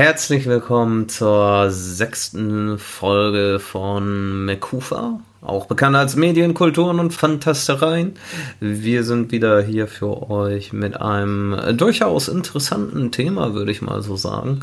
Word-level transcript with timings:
Herzlich 0.00 0.46
willkommen 0.46 1.10
zur 1.10 1.70
sechsten 1.70 2.78
Folge 2.78 3.58
von 3.60 4.46
Mekufa, 4.46 5.20
auch 5.42 5.66
bekannt 5.66 5.94
als 5.94 6.16
Medien, 6.16 6.54
Kulturen 6.54 6.98
und 6.98 7.12
Fantastereien. 7.12 8.14
Wir 8.60 9.04
sind 9.04 9.30
wieder 9.30 9.60
hier 9.60 9.88
für 9.88 10.30
euch 10.30 10.72
mit 10.72 10.98
einem 10.98 11.76
durchaus 11.76 12.28
interessanten 12.28 13.12
Thema, 13.12 13.52
würde 13.52 13.72
ich 13.72 13.82
mal 13.82 14.00
so 14.00 14.16
sagen. 14.16 14.60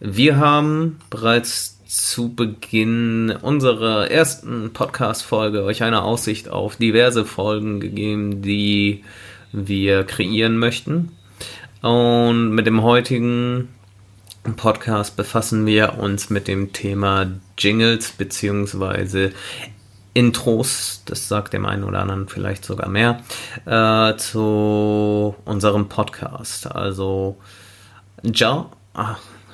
Wir 0.00 0.38
haben 0.38 1.00
bereits 1.10 1.78
zu 1.86 2.34
Beginn 2.34 3.36
unserer 3.42 4.10
ersten 4.10 4.72
Podcast-Folge 4.72 5.64
euch 5.64 5.82
eine 5.82 6.00
Aussicht 6.00 6.48
auf 6.48 6.76
diverse 6.76 7.26
Folgen 7.26 7.78
gegeben, 7.78 8.40
die 8.40 9.04
wir 9.52 10.04
kreieren 10.04 10.56
möchten. 10.56 11.12
Und 11.82 12.52
mit 12.52 12.66
dem 12.66 12.82
heutigen 12.82 13.68
Podcast 14.54 15.16
befassen 15.16 15.66
wir 15.66 15.98
uns 15.98 16.30
mit 16.30 16.46
dem 16.46 16.72
Thema 16.72 17.26
Jingles 17.58 18.12
beziehungsweise 18.12 19.32
Intros, 20.14 21.02
das 21.04 21.28
sagt 21.28 21.52
dem 21.52 21.66
einen 21.66 21.84
oder 21.84 22.00
anderen 22.00 22.28
vielleicht 22.28 22.64
sogar 22.64 22.88
mehr, 22.88 23.22
äh, 23.66 24.16
zu 24.16 25.34
unserem 25.44 25.88
Podcast. 25.88 26.70
Also 26.74 27.36
Ja 28.22 28.70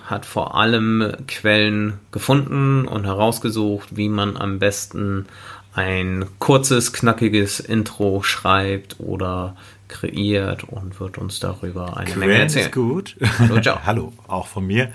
hat 0.05 0.27
vor 0.27 0.57
allem 0.57 1.13
Quellen 1.27 1.99
gefunden 2.11 2.87
und 2.87 3.05
herausgesucht, 3.05 3.97
wie 3.97 4.09
man 4.09 4.37
am 4.37 4.59
besten 4.59 5.27
ein 5.75 6.27
kurzes, 6.39 6.93
knackiges 6.93 7.61
Intro 7.61 8.23
schreibt 8.23 9.01
oder 9.01 9.57
kreiert 9.89 10.65
und 10.65 11.01
wird 11.01 11.19
uns 11.19 11.41
darüber 11.41 11.97
eine 11.97 12.11
Quellen 12.11 12.29
Menge 12.29 12.43
erzählen. 12.43 12.67
ist 12.67 12.73
gut. 12.73 13.17
Hallo, 13.39 13.61
ciao. 13.61 13.79
Hallo, 13.87 14.13
auch 14.27 14.47
von 14.47 14.67
mir. 14.67 14.91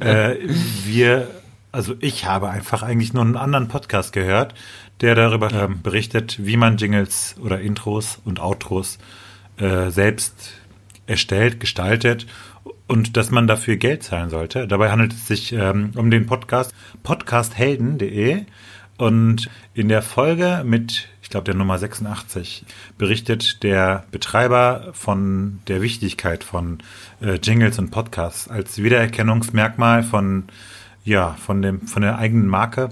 äh, 0.00 0.36
wir, 0.84 1.28
also 1.70 1.94
ich 2.00 2.26
habe 2.26 2.50
einfach 2.50 2.82
eigentlich 2.82 3.12
nur 3.12 3.24
einen 3.24 3.36
anderen 3.36 3.68
Podcast 3.68 4.12
gehört, 4.12 4.54
der 5.00 5.14
darüber 5.14 5.50
ähm, 5.52 5.82
berichtet, 5.82 6.38
wie 6.44 6.56
man 6.56 6.76
Jingles 6.76 7.34
oder 7.40 7.60
Intros 7.60 8.18
und 8.24 8.40
Outros 8.40 8.98
äh, 9.56 9.90
selbst 9.90 10.54
erstellt, 11.06 11.60
gestaltet 11.60 12.26
und 12.86 13.16
dass 13.16 13.30
man 13.30 13.46
dafür 13.46 13.76
Geld 13.76 14.02
zahlen 14.02 14.30
sollte. 14.30 14.68
Dabei 14.68 14.90
handelt 14.90 15.12
es 15.12 15.26
sich 15.26 15.52
ähm, 15.52 15.92
um 15.96 16.10
den 16.10 16.26
Podcast 16.26 16.74
podcasthelden.de 17.02 18.44
und 19.02 19.50
in 19.74 19.88
der 19.88 20.00
Folge 20.00 20.62
mit, 20.64 21.08
ich 21.22 21.28
glaube, 21.28 21.42
der 21.42 21.56
Nummer 21.56 21.76
86 21.76 22.64
berichtet 22.98 23.64
der 23.64 24.04
Betreiber 24.12 24.90
von 24.92 25.58
der 25.66 25.82
Wichtigkeit 25.82 26.44
von 26.44 26.78
äh, 27.20 27.32
Jingles 27.42 27.80
und 27.80 27.90
Podcasts 27.90 28.46
als 28.46 28.80
Wiedererkennungsmerkmal 28.80 30.04
von, 30.04 30.44
ja, 31.02 31.32
von, 31.44 31.62
dem, 31.62 31.88
von 31.88 32.02
der 32.02 32.16
eigenen 32.16 32.46
Marke. 32.46 32.90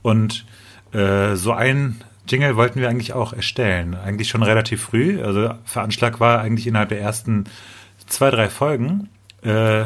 Und 0.00 0.46
äh, 0.94 1.36
so 1.36 1.52
ein 1.52 2.00
Jingle 2.26 2.56
wollten 2.56 2.80
wir 2.80 2.88
eigentlich 2.88 3.12
auch 3.12 3.34
erstellen. 3.34 3.94
Eigentlich 3.94 4.30
schon 4.30 4.42
relativ 4.42 4.80
früh. 4.80 5.22
Also 5.22 5.52
Veranschlag 5.66 6.18
war 6.18 6.40
eigentlich 6.40 6.66
innerhalb 6.66 6.88
der 6.88 7.02
ersten 7.02 7.44
zwei, 8.06 8.30
drei 8.30 8.48
Folgen. 8.48 9.10
Äh, 9.42 9.84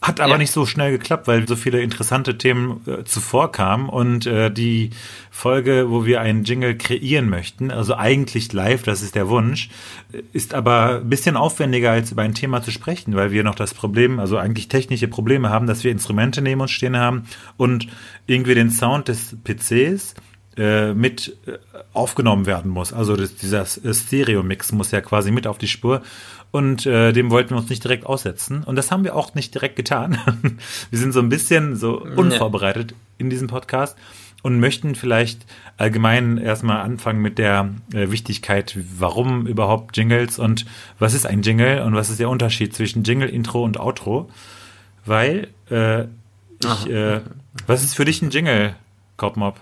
hat 0.00 0.20
aber 0.20 0.32
Ja. 0.32 0.38
nicht 0.38 0.52
so 0.52 0.64
schnell 0.64 0.92
geklappt, 0.92 1.26
weil 1.26 1.48
so 1.48 1.56
viele 1.56 1.80
interessante 1.82 2.38
Themen 2.38 2.80
äh, 2.86 3.04
zuvor 3.04 3.50
kamen 3.50 3.88
und 3.88 4.26
äh, 4.26 4.48
die 4.50 4.90
Folge, 5.30 5.90
wo 5.90 6.06
wir 6.06 6.20
einen 6.20 6.44
Jingle 6.44 6.76
kreieren 6.76 7.28
möchten, 7.28 7.70
also 7.72 7.96
eigentlich 7.96 8.52
live, 8.52 8.82
das 8.84 9.02
ist 9.02 9.14
der 9.16 9.28
Wunsch, 9.28 9.70
ist 10.32 10.54
aber 10.54 11.00
ein 11.00 11.08
bisschen 11.08 11.36
aufwendiger, 11.36 11.90
als 11.90 12.12
über 12.12 12.22
ein 12.22 12.34
Thema 12.34 12.62
zu 12.62 12.70
sprechen, 12.70 13.16
weil 13.16 13.32
wir 13.32 13.42
noch 13.42 13.56
das 13.56 13.74
Problem, 13.74 14.20
also 14.20 14.36
eigentlich 14.38 14.68
technische 14.68 15.08
Probleme 15.08 15.50
haben, 15.50 15.66
dass 15.66 15.82
wir 15.82 15.90
Instrumente 15.90 16.42
neben 16.42 16.60
uns 16.60 16.70
stehen 16.70 16.96
haben 16.96 17.24
und 17.56 17.88
irgendwie 18.26 18.54
den 18.54 18.70
Sound 18.70 19.08
des 19.08 19.36
PCs 19.42 20.14
äh, 20.58 20.92
mit 20.92 21.36
äh, 21.46 21.58
aufgenommen 21.92 22.44
werden 22.44 22.70
muss. 22.70 22.92
Also 22.92 23.16
das, 23.16 23.36
dieser 23.36 23.62
äh, 23.62 23.94
Stereo-Mix 23.94 24.72
muss 24.72 24.90
ja 24.90 25.00
quasi 25.00 25.30
mit 25.30 25.46
auf 25.46 25.56
die 25.56 25.68
Spur. 25.68 26.02
Und 26.50 26.84
äh, 26.86 27.12
dem 27.12 27.30
wollten 27.30 27.50
wir 27.50 27.58
uns 27.58 27.68
nicht 27.68 27.84
direkt 27.84 28.06
aussetzen. 28.06 28.64
Und 28.64 28.76
das 28.76 28.90
haben 28.90 29.04
wir 29.04 29.14
auch 29.14 29.34
nicht 29.34 29.54
direkt 29.54 29.76
getan. 29.76 30.18
wir 30.90 30.98
sind 30.98 31.12
so 31.12 31.20
ein 31.20 31.28
bisschen 31.28 31.76
so 31.76 32.00
unvorbereitet 32.00 32.94
in 33.18 33.30
diesem 33.30 33.46
Podcast 33.46 33.96
und 34.42 34.58
möchten 34.58 34.94
vielleicht 34.94 35.46
allgemein 35.76 36.38
erstmal 36.38 36.80
anfangen 36.80 37.20
mit 37.20 37.38
der 37.38 37.70
äh, 37.92 38.10
Wichtigkeit, 38.10 38.76
warum 38.98 39.46
überhaupt 39.46 39.96
Jingles 39.96 40.38
und 40.38 40.66
was 40.98 41.14
ist 41.14 41.26
ein 41.26 41.42
Jingle 41.42 41.82
und 41.82 41.94
was 41.94 42.10
ist 42.10 42.18
der 42.18 42.30
Unterschied 42.30 42.74
zwischen 42.74 43.04
Jingle, 43.04 43.28
Intro 43.28 43.62
und 43.62 43.78
Outro. 43.78 44.30
Weil, 45.04 45.48
äh, 45.70 46.04
ich, 46.62 46.90
äh, 46.90 47.20
was 47.66 47.84
ist 47.84 47.94
für 47.94 48.04
dich 48.04 48.22
ein 48.22 48.30
Jingle, 48.30 48.74
Kopmob? 49.16 49.60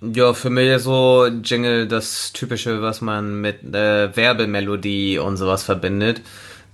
Ja, 0.00 0.34
für 0.34 0.50
mich 0.50 0.68
ist 0.68 0.84
so 0.84 1.26
Jingle 1.26 1.86
das 1.86 2.32
Typische, 2.32 2.82
was 2.82 3.00
man 3.00 3.40
mit 3.40 3.62
äh, 3.74 4.14
Werbemelodie 4.16 5.18
und 5.18 5.36
sowas 5.36 5.62
verbindet, 5.62 6.20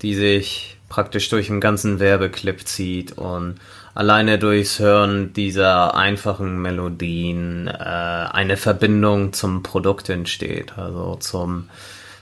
die 0.01 0.15
sich 0.15 0.79
praktisch 0.89 1.29
durch 1.29 1.49
den 1.49 1.61
ganzen 1.61 2.01
Werbeclip 2.01 2.67
zieht 2.67 3.13
und 3.19 3.57
alleine 3.95 4.39
durchs 4.39 4.79
Hören 4.79 5.35
dieser 5.35 5.95
einfachen 5.97 6.63
Melodien 6.63 7.69
äh, 7.69 7.73
eine 7.73 8.57
Verbindung 8.57 9.35
zum 9.35 9.63
Produkt 9.63 10.09
entsteht, 10.09 10.79
also 10.79 11.17
zum, 11.17 11.69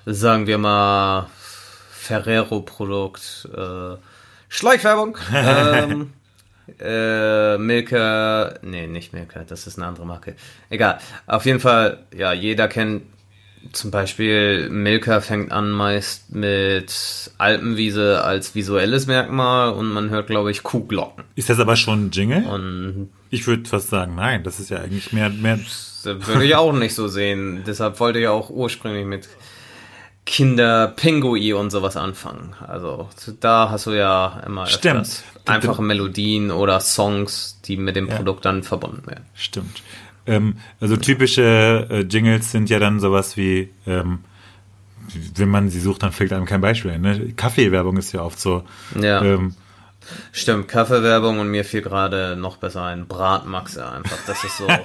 sagen 0.05 0.49
wir 0.49 0.59
mal, 0.59 1.31
Ferrero-Produkt, 1.93 3.49
äh, 3.57 3.97
Schleichwerbung. 4.49 5.17
ähm, 5.35 6.13
äh, 6.81 7.59
Milka, 7.59 8.55
nee, 8.63 8.87
nicht 8.87 9.13
Milka, 9.13 9.45
das 9.45 9.67
ist 9.67 9.79
eine 9.79 9.87
andere 9.87 10.07
Marke. 10.07 10.35
Egal. 10.71 10.99
Auf 11.27 11.47
jeden 11.47 11.61
Fall, 11.61 12.05
ja, 12.17 12.33
jeder 12.33 12.69
kennt 12.69 13.03
zum 13.73 13.91
Beispiel 13.91 14.69
Milka 14.71 15.21
fängt 15.21 15.53
an 15.53 15.71
meist 15.71 16.33
mit 16.35 17.31
Alpenwiese 17.39 18.23
als 18.23 18.55
visuelles 18.55 19.07
Merkmal 19.07 19.73
und 19.73 19.93
man 19.93 20.11
hört, 20.11 20.29
glaube 20.29 20.51
ich, 20.51 20.63
Kuhglocken. 20.63 21.25
Ist 21.35 21.51
das 21.51 21.59
aber 21.59 21.77
schon 21.77 22.07
ein 22.07 22.11
Jingle? 22.11 22.45
Und 22.45 23.11
Ich 23.31 23.47
würde 23.47 23.69
fast 23.69 23.89
sagen, 23.89 24.15
nein, 24.15 24.45
das 24.45 24.61
ist 24.61 24.71
ja 24.71 24.79
eigentlich 24.79 25.13
mehr, 25.13 25.31
mehr 25.31 25.57
das 25.57 26.05
würde 26.05 26.45
ich 26.45 26.55
auch 26.55 26.73
nicht 26.73 26.95
so 26.95 27.09
sehen. 27.09 27.63
Deshalb 27.67 27.99
wollte 27.99 28.21
ich 28.21 28.29
auch 28.29 28.51
ursprünglich 28.51 29.05
mit 29.05 29.29
Kinder 30.27 30.89
Pingui 30.89 31.53
und 31.55 31.71
sowas 31.71 31.97
anfangen. 31.97 32.53
Also 32.67 33.09
da 33.41 33.71
hast 33.71 33.87
du 33.87 33.93
ja 33.93 34.43
immer 34.45 34.67
Stimmt. 34.67 35.23
einfache 35.47 35.83
Melodien 35.83 36.51
oder 36.51 36.81
Songs, 36.81 37.61
die 37.65 37.77
mit 37.77 37.97
dem 37.97 38.09
Ja. 38.09 38.17
Produkt 38.17 38.45
dann 38.45 38.63
verbunden 38.63 39.07
werden. 39.07 39.25
stimmt. 39.35 39.83
Ähm, 40.27 40.57
also 40.81 40.97
typische 40.97 41.87
äh, 41.89 42.01
Jingles 42.01 42.51
sind 42.51 42.69
ja 42.69 42.81
dann 42.81 42.99
sowas 42.99 43.37
wie, 43.37 43.71
ähm, 43.87 44.19
wenn 45.37 45.49
man 45.49 45.71
sie 45.71 45.79
sucht, 45.79 46.03
dann 46.03 46.11
fällt 46.11 46.33
einem 46.33 46.47
kein 46.47 46.61
Beispiel 46.61 46.91
ein. 46.91 47.01
Ne? 47.01 47.33
Kaffeewerbung 47.37 47.97
ist 47.97 48.11
ja 48.11 48.23
oft 48.23 48.41
so. 48.41 48.65
Ja. 49.01 49.23
Ähm, 49.23 49.55
Stimmt, 50.33 50.69
Kaffeewerbung 50.69 51.41
und 51.41 51.49
mir 51.49 51.65
fiel 51.65 51.83
gerade 51.83 52.37
noch 52.37 52.57
besser 52.57 52.85
ein 52.85 53.07
Bratmaxe 53.07 53.89
einfach. 53.89 54.19
Das 54.27 54.43
ist 54.45 54.59
so. 54.59 54.67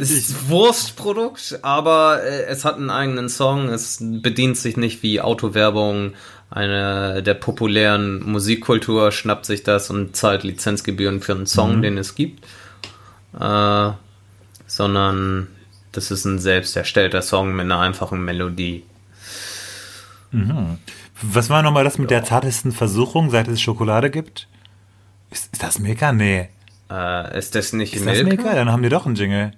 Es 0.00 0.10
ist 0.10 0.48
Wurstprodukt, 0.48 1.60
aber 1.62 2.22
äh, 2.22 2.44
es 2.44 2.64
hat 2.64 2.76
einen 2.76 2.90
eigenen 2.90 3.28
Song. 3.28 3.68
Es 3.68 3.98
bedient 4.00 4.56
sich 4.56 4.76
nicht 4.76 5.02
wie 5.02 5.20
Autowerbung. 5.20 6.12
Eine 6.50 7.22
der 7.22 7.34
populären 7.34 8.22
Musikkultur 8.22 9.10
schnappt 9.10 9.46
sich 9.46 9.62
das 9.62 9.90
und 9.90 10.14
zahlt 10.14 10.44
Lizenzgebühren 10.44 11.20
für 11.20 11.32
einen 11.32 11.46
Song, 11.46 11.82
den 11.82 11.98
es 11.98 12.14
gibt. 12.14 12.44
Äh, 13.38 13.90
sondern 14.66 15.48
das 15.92 16.10
ist 16.10 16.24
ein 16.24 16.38
selbst 16.38 16.76
erstellter 16.76 17.22
Song 17.22 17.54
mit 17.54 17.64
einer 17.64 17.80
einfachen 17.80 18.24
Melodie. 18.24 18.84
Was 21.22 21.50
war 21.50 21.62
nochmal 21.62 21.84
das 21.84 21.98
mit 21.98 22.10
der 22.10 22.24
zartesten 22.24 22.72
Versuchung, 22.72 23.30
seit 23.30 23.48
es 23.48 23.60
Schokolade 23.60 24.10
gibt? 24.10 24.48
Ist, 25.30 25.52
ist 25.52 25.62
das 25.62 25.78
Milka? 25.78 26.12
Nee. 26.12 26.48
Äh, 26.90 27.38
ist 27.38 27.54
das 27.54 27.72
nicht 27.72 27.94
Ist 27.94 28.06
das 28.06 28.22
Milka? 28.22 28.54
Dann 28.54 28.70
haben 28.70 28.82
die 28.82 28.88
doch 28.88 29.06
einen 29.06 29.14
Jingle. 29.14 29.52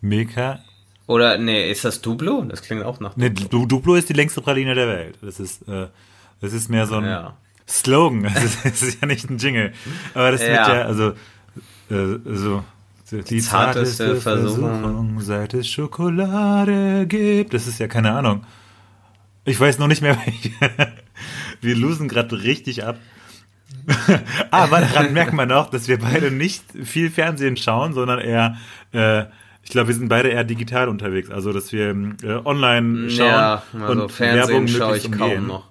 Milka? 0.00 0.60
Oder 1.06 1.38
nee, 1.38 1.70
ist 1.70 1.84
das 1.84 2.00
Duplo? 2.02 2.42
Das 2.42 2.62
klingt 2.62 2.84
auch 2.84 3.00
nach 3.00 3.16
Nee, 3.16 3.30
Du- 3.30 3.66
Duplo 3.66 3.94
ist 3.94 4.08
die 4.08 4.12
längste 4.12 4.40
Praline 4.42 4.74
der 4.74 4.86
Welt. 4.88 5.18
Das 5.22 5.40
ist, 5.40 5.66
äh, 5.68 5.86
das 6.40 6.52
ist 6.52 6.68
mehr 6.68 6.86
so 6.86 6.96
ein 6.96 7.04
Ja. 7.04 7.36
Slogan. 7.66 8.22
Das 8.34 8.44
ist, 8.44 8.64
das 8.64 8.82
ist 8.82 9.00
ja 9.00 9.06
nicht 9.06 9.28
ein 9.30 9.38
Jingle. 9.38 9.72
Aber 10.14 10.30
das 10.30 10.42
Ja. 10.42 10.48
mit 10.48 10.68
der, 10.68 10.86
also, 10.86 11.08
äh, 11.90 12.18
so, 12.36 12.62
die 13.10 13.40
zarteste 13.40 14.16
Versuchung. 14.16 14.80
Versuchung, 14.80 15.20
seit 15.22 15.54
es 15.54 15.66
Schokolade 15.68 17.06
gibt. 17.06 17.54
Das 17.54 17.66
ist 17.66 17.78
ja 17.80 17.88
keine 17.88 18.12
Ahnung. 18.12 18.44
Ich 19.48 19.58
weiß 19.58 19.78
noch 19.78 19.86
nicht 19.86 20.02
mehr, 20.02 20.16
welche. 20.24 20.50
Wir 21.60 21.74
losen 21.74 22.08
gerade 22.08 22.42
richtig 22.42 22.84
ab. 22.84 22.98
Aber 24.50 24.80
daran 24.80 25.12
merkt 25.12 25.32
man 25.32 25.50
auch, 25.50 25.70
dass 25.70 25.88
wir 25.88 25.98
beide 25.98 26.30
nicht 26.30 26.62
viel 26.84 27.10
Fernsehen 27.10 27.56
schauen, 27.56 27.94
sondern 27.94 28.18
eher, 28.18 28.56
äh, 28.92 29.24
ich 29.62 29.70
glaube, 29.70 29.88
wir 29.88 29.94
sind 29.94 30.08
beide 30.08 30.28
eher 30.28 30.44
digital 30.44 30.88
unterwegs. 30.88 31.30
Also, 31.30 31.52
dass 31.52 31.72
wir 31.72 31.90
äh, 32.22 32.40
online 32.44 33.10
schauen 33.10 33.26
Ja, 33.26 33.62
also 33.72 34.02
und 34.02 34.12
Fernsehen 34.12 34.68
schaue 34.68 34.96
ich 34.98 35.10
kaum 35.10 35.22
umgehen. 35.22 35.46
noch. 35.46 35.68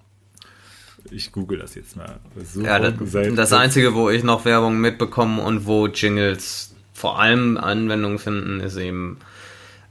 ich 1.11 1.31
google 1.31 1.59
das 1.59 1.75
jetzt 1.75 1.95
mal. 1.95 2.19
Suchung 2.43 2.65
ja, 2.65 2.79
das, 2.79 3.35
das 3.35 3.53
Einzige, 3.53 3.93
wo 3.93 4.09
ich 4.09 4.23
noch 4.23 4.45
Werbung 4.45 4.79
mitbekomme 4.79 5.41
und 5.41 5.65
wo 5.65 5.87
Jingles 5.87 6.75
vor 6.93 7.19
allem 7.19 7.57
Anwendung 7.57 8.17
finden, 8.17 8.59
ist 8.59 8.77
eben 8.77 9.19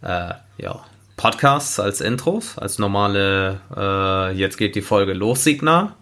äh, 0.02 0.34
ja, 0.58 0.84
Podcasts 1.16 1.80
als 1.80 2.00
Intros, 2.00 2.58
als 2.58 2.78
normale 2.78 3.60
äh, 3.74 4.36
Jetzt 4.36 4.58
geht 4.58 4.74
die 4.74 4.82
Folge 4.82 5.14
los 5.14 5.44
Signal 5.44 5.94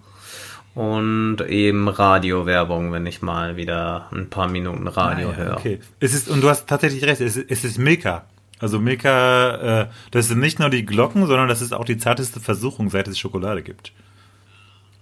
und 0.74 1.40
eben 1.48 1.88
Radiowerbung, 1.88 2.92
wenn 2.92 3.06
ich 3.06 3.22
mal 3.22 3.56
wieder 3.56 4.08
ein 4.12 4.28
paar 4.28 4.48
Minuten 4.48 4.88
Radio 4.88 5.28
ah, 5.28 5.32
ja, 5.32 5.36
höre. 5.36 5.56
Okay. 5.56 5.80
Es 6.00 6.14
ist, 6.14 6.28
und 6.28 6.40
du 6.40 6.48
hast 6.48 6.66
tatsächlich 6.66 7.04
recht, 7.04 7.20
es 7.20 7.36
ist, 7.36 7.50
es 7.50 7.64
ist 7.64 7.78
Milka. 7.78 8.24
Also 8.58 8.80
Milka, 8.80 9.82
äh, 9.82 9.86
das 10.10 10.28
sind 10.28 10.40
nicht 10.40 10.58
nur 10.58 10.70
die 10.70 10.84
Glocken, 10.84 11.26
sondern 11.26 11.48
das 11.48 11.62
ist 11.62 11.72
auch 11.72 11.84
die 11.84 11.98
zarteste 11.98 12.40
Versuchung, 12.40 12.90
seit 12.90 13.06
es 13.06 13.18
Schokolade 13.18 13.62
gibt. 13.62 13.92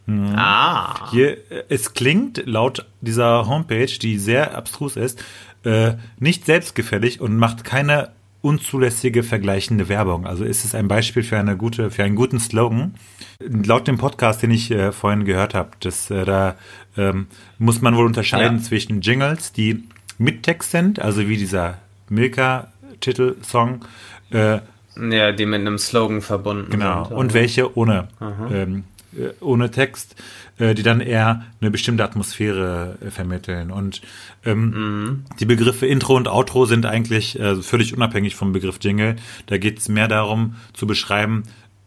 Mhm. 0.06 0.35
Ah. 0.37 1.11
Hier, 1.11 1.38
äh, 1.50 1.65
es 1.69 1.94
klingt 1.94 2.43
laut 2.47 2.87
dieser 3.00 3.47
Homepage, 3.47 3.87
die 3.87 4.19
sehr 4.19 4.55
abstrus 4.55 4.97
ist, 4.97 5.25
äh, 5.65 5.94
nicht 6.19 6.44
selbstgefällig 6.44 7.20
und 7.20 7.37
macht 7.37 7.65
keine 7.65 8.11
unzulässige 8.43 9.23
vergleichende 9.23 9.89
Werbung. 9.89 10.27
Also 10.27 10.44
ist 10.44 10.65
es 10.65 10.75
ein 10.75 10.89
Beispiel 10.89 11.23
für 11.23 11.39
eine 11.39 11.56
gute, 11.56 11.91
für 11.91 12.05
einen 12.05 12.17
guten 12.17 12.41
Slogan. 12.41 12.94
Laut 13.41 13.87
dem 13.87 13.99
Podcast, 13.99 14.43
den 14.43 14.50
ich 14.50 14.71
äh, 14.71 14.93
vorhin 14.93 15.25
gehört 15.25 15.55
habe, 15.55 15.71
äh, 15.85 16.25
da 16.25 16.56
ähm, 16.97 17.29
muss 17.59 17.81
man 17.81 17.97
wohl 17.97 18.05
unterscheiden 18.05 18.59
ja. 18.59 18.62
zwischen 18.65 19.00
Jingles, 19.00 19.53
die 19.53 19.85
mit 20.19 20.43
Text 20.43 20.73
sind, 20.73 21.00
also 21.00 21.29
wie 21.29 21.37
dieser 21.37 21.79
Milka-Titelsong. 22.09 23.85
Äh, 24.31 24.59
ja, 24.97 25.33
die 25.33 25.47
mit 25.47 25.61
einem 25.61 25.79
Slogan 25.79 26.21
verbunden 26.21 26.71
genau. 26.71 26.94
sind. 26.94 27.09
Genau. 27.09 27.21
Und 27.21 27.35
welche 27.35 27.77
ohne, 27.77 28.09
ähm, 28.21 28.77
äh, 28.79 28.92
ohne 29.41 29.70
Text. 29.70 30.17
Äh, 30.62 30.75
die 30.75 30.82
dann 30.82 31.00
eher 31.00 31.47
eine 31.61 31.70
bestimmte 31.70 32.05
Atmosphäre 32.05 32.99
äh, 33.00 33.11
vermitteln. 33.11 33.70
Und 33.70 34.00
ähm, 34.44 34.70
mhm. 34.70 35.25
die 35.41 35.44
Begriffe 35.44 35.87
Intro 35.87 36.14
und 36.14 36.29
Outro 36.29 36.67
sind 36.67 36.87
eigentlich 36.87 37.38
äh, 37.41 37.56
völlig 37.56 37.94
unabhängig 37.94 38.37
vom 38.37 38.53
Begriff 38.53 38.79
Jingle. 38.81 39.17
Da 39.47 39.59
geht 39.59 39.79
es 39.79 39.88
mehr 39.88 40.09
darum 40.09 40.56
zu 40.73 40.87
beschreiben, 40.87 41.43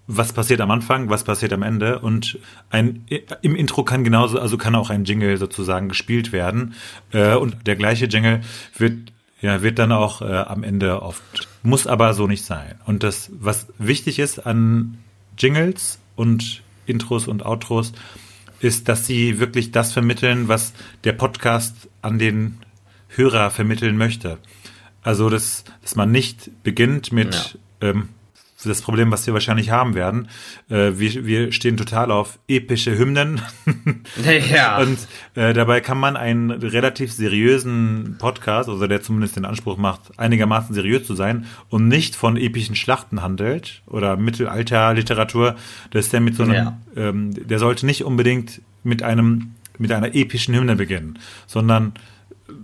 was 0.07 0.33
passiert 0.33 0.61
am 0.61 0.71
Anfang, 0.71 1.09
was 1.09 1.23
passiert 1.23 1.53
am 1.53 1.63
Ende 1.63 1.99
und 1.99 2.37
ein 2.69 3.05
im 3.41 3.55
Intro 3.55 3.83
kann 3.83 4.03
genauso, 4.03 4.39
also 4.39 4.57
kann 4.57 4.75
auch 4.75 4.91
ein 4.91 5.03
Jingle 5.03 5.37
sozusagen 5.37 5.89
gespielt 5.89 6.31
werden 6.31 6.75
äh, 7.11 7.35
und 7.35 7.65
der 7.65 7.75
gleiche 7.75 8.05
Jingle 8.05 8.41
wird 8.77 9.11
ja 9.41 9.63
wird 9.63 9.79
dann 9.79 9.91
auch 9.91 10.21
äh, 10.21 10.25
am 10.25 10.61
Ende 10.61 11.01
oft 11.01 11.23
muss 11.63 11.87
aber 11.87 12.13
so 12.13 12.27
nicht 12.27 12.45
sein 12.45 12.75
und 12.85 13.01
das 13.01 13.31
was 13.33 13.65
wichtig 13.79 14.19
ist 14.19 14.45
an 14.45 14.99
Jingles 15.39 15.97
und 16.15 16.61
Intros 16.85 17.27
und 17.27 17.45
Outros 17.45 17.93
ist, 18.59 18.87
dass 18.89 19.05
sie 19.05 19.39
wirklich 19.39 19.71
das 19.71 19.93
vermitteln, 19.93 20.47
was 20.47 20.73
der 21.03 21.13
Podcast 21.13 21.89
an 22.01 22.19
den 22.19 22.57
Hörer 23.09 23.51
vermitteln 23.51 23.97
möchte. 23.97 24.37
Also, 25.01 25.29
dass, 25.29 25.65
dass 25.81 25.95
man 25.95 26.11
nicht 26.11 26.49
beginnt 26.63 27.11
mit 27.11 27.59
ja. 27.81 27.89
ähm, 27.89 28.09
das 28.69 28.81
Problem, 28.81 29.11
was 29.11 29.25
wir 29.27 29.33
wahrscheinlich 29.33 29.69
haben 29.69 29.95
werden. 29.95 30.27
Äh, 30.69 30.93
wir, 30.95 31.25
wir 31.25 31.51
stehen 31.51 31.77
total 31.77 32.11
auf 32.11 32.39
epische 32.47 32.97
Hymnen. 32.97 33.41
ja. 34.51 34.77
Und 34.77 34.97
äh, 35.35 35.53
dabei 35.53 35.81
kann 35.81 35.97
man 35.97 36.15
einen 36.17 36.51
relativ 36.51 37.11
seriösen 37.11 38.17
Podcast, 38.19 38.69
also 38.69 38.87
der 38.87 39.01
zumindest 39.01 39.35
den 39.35 39.45
Anspruch 39.45 39.77
macht, 39.77 40.17
einigermaßen 40.17 40.73
seriös 40.73 41.05
zu 41.05 41.15
sein 41.15 41.45
und 41.69 41.87
nicht 41.87 42.15
von 42.15 42.37
epischen 42.37 42.75
Schlachten 42.75 43.21
handelt 43.21 43.81
oder 43.87 44.17
Mittelalterliteratur, 44.17 45.55
dass 45.91 46.09
der 46.09 46.21
mit 46.21 46.35
so 46.35 46.43
einem, 46.43 46.53
ja. 46.53 46.77
ähm, 46.95 47.31
der 47.33 47.59
sollte 47.59 47.85
nicht 47.85 48.03
unbedingt 48.03 48.61
mit 48.83 49.03
einem, 49.03 49.55
mit 49.77 49.91
einer 49.91 50.15
epischen 50.15 50.55
Hymne 50.55 50.75
beginnen, 50.75 51.19
sondern 51.47 51.93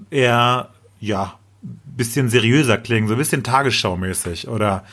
eher, 0.10 0.70
ja, 1.00 1.40
bisschen 1.96 2.30
seriöser 2.30 2.78
klingen, 2.78 3.08
so 3.08 3.16
ein 3.16 3.18
bisschen 3.18 3.44
Tagesschaumäßig 3.44 4.48
oder 4.48 4.84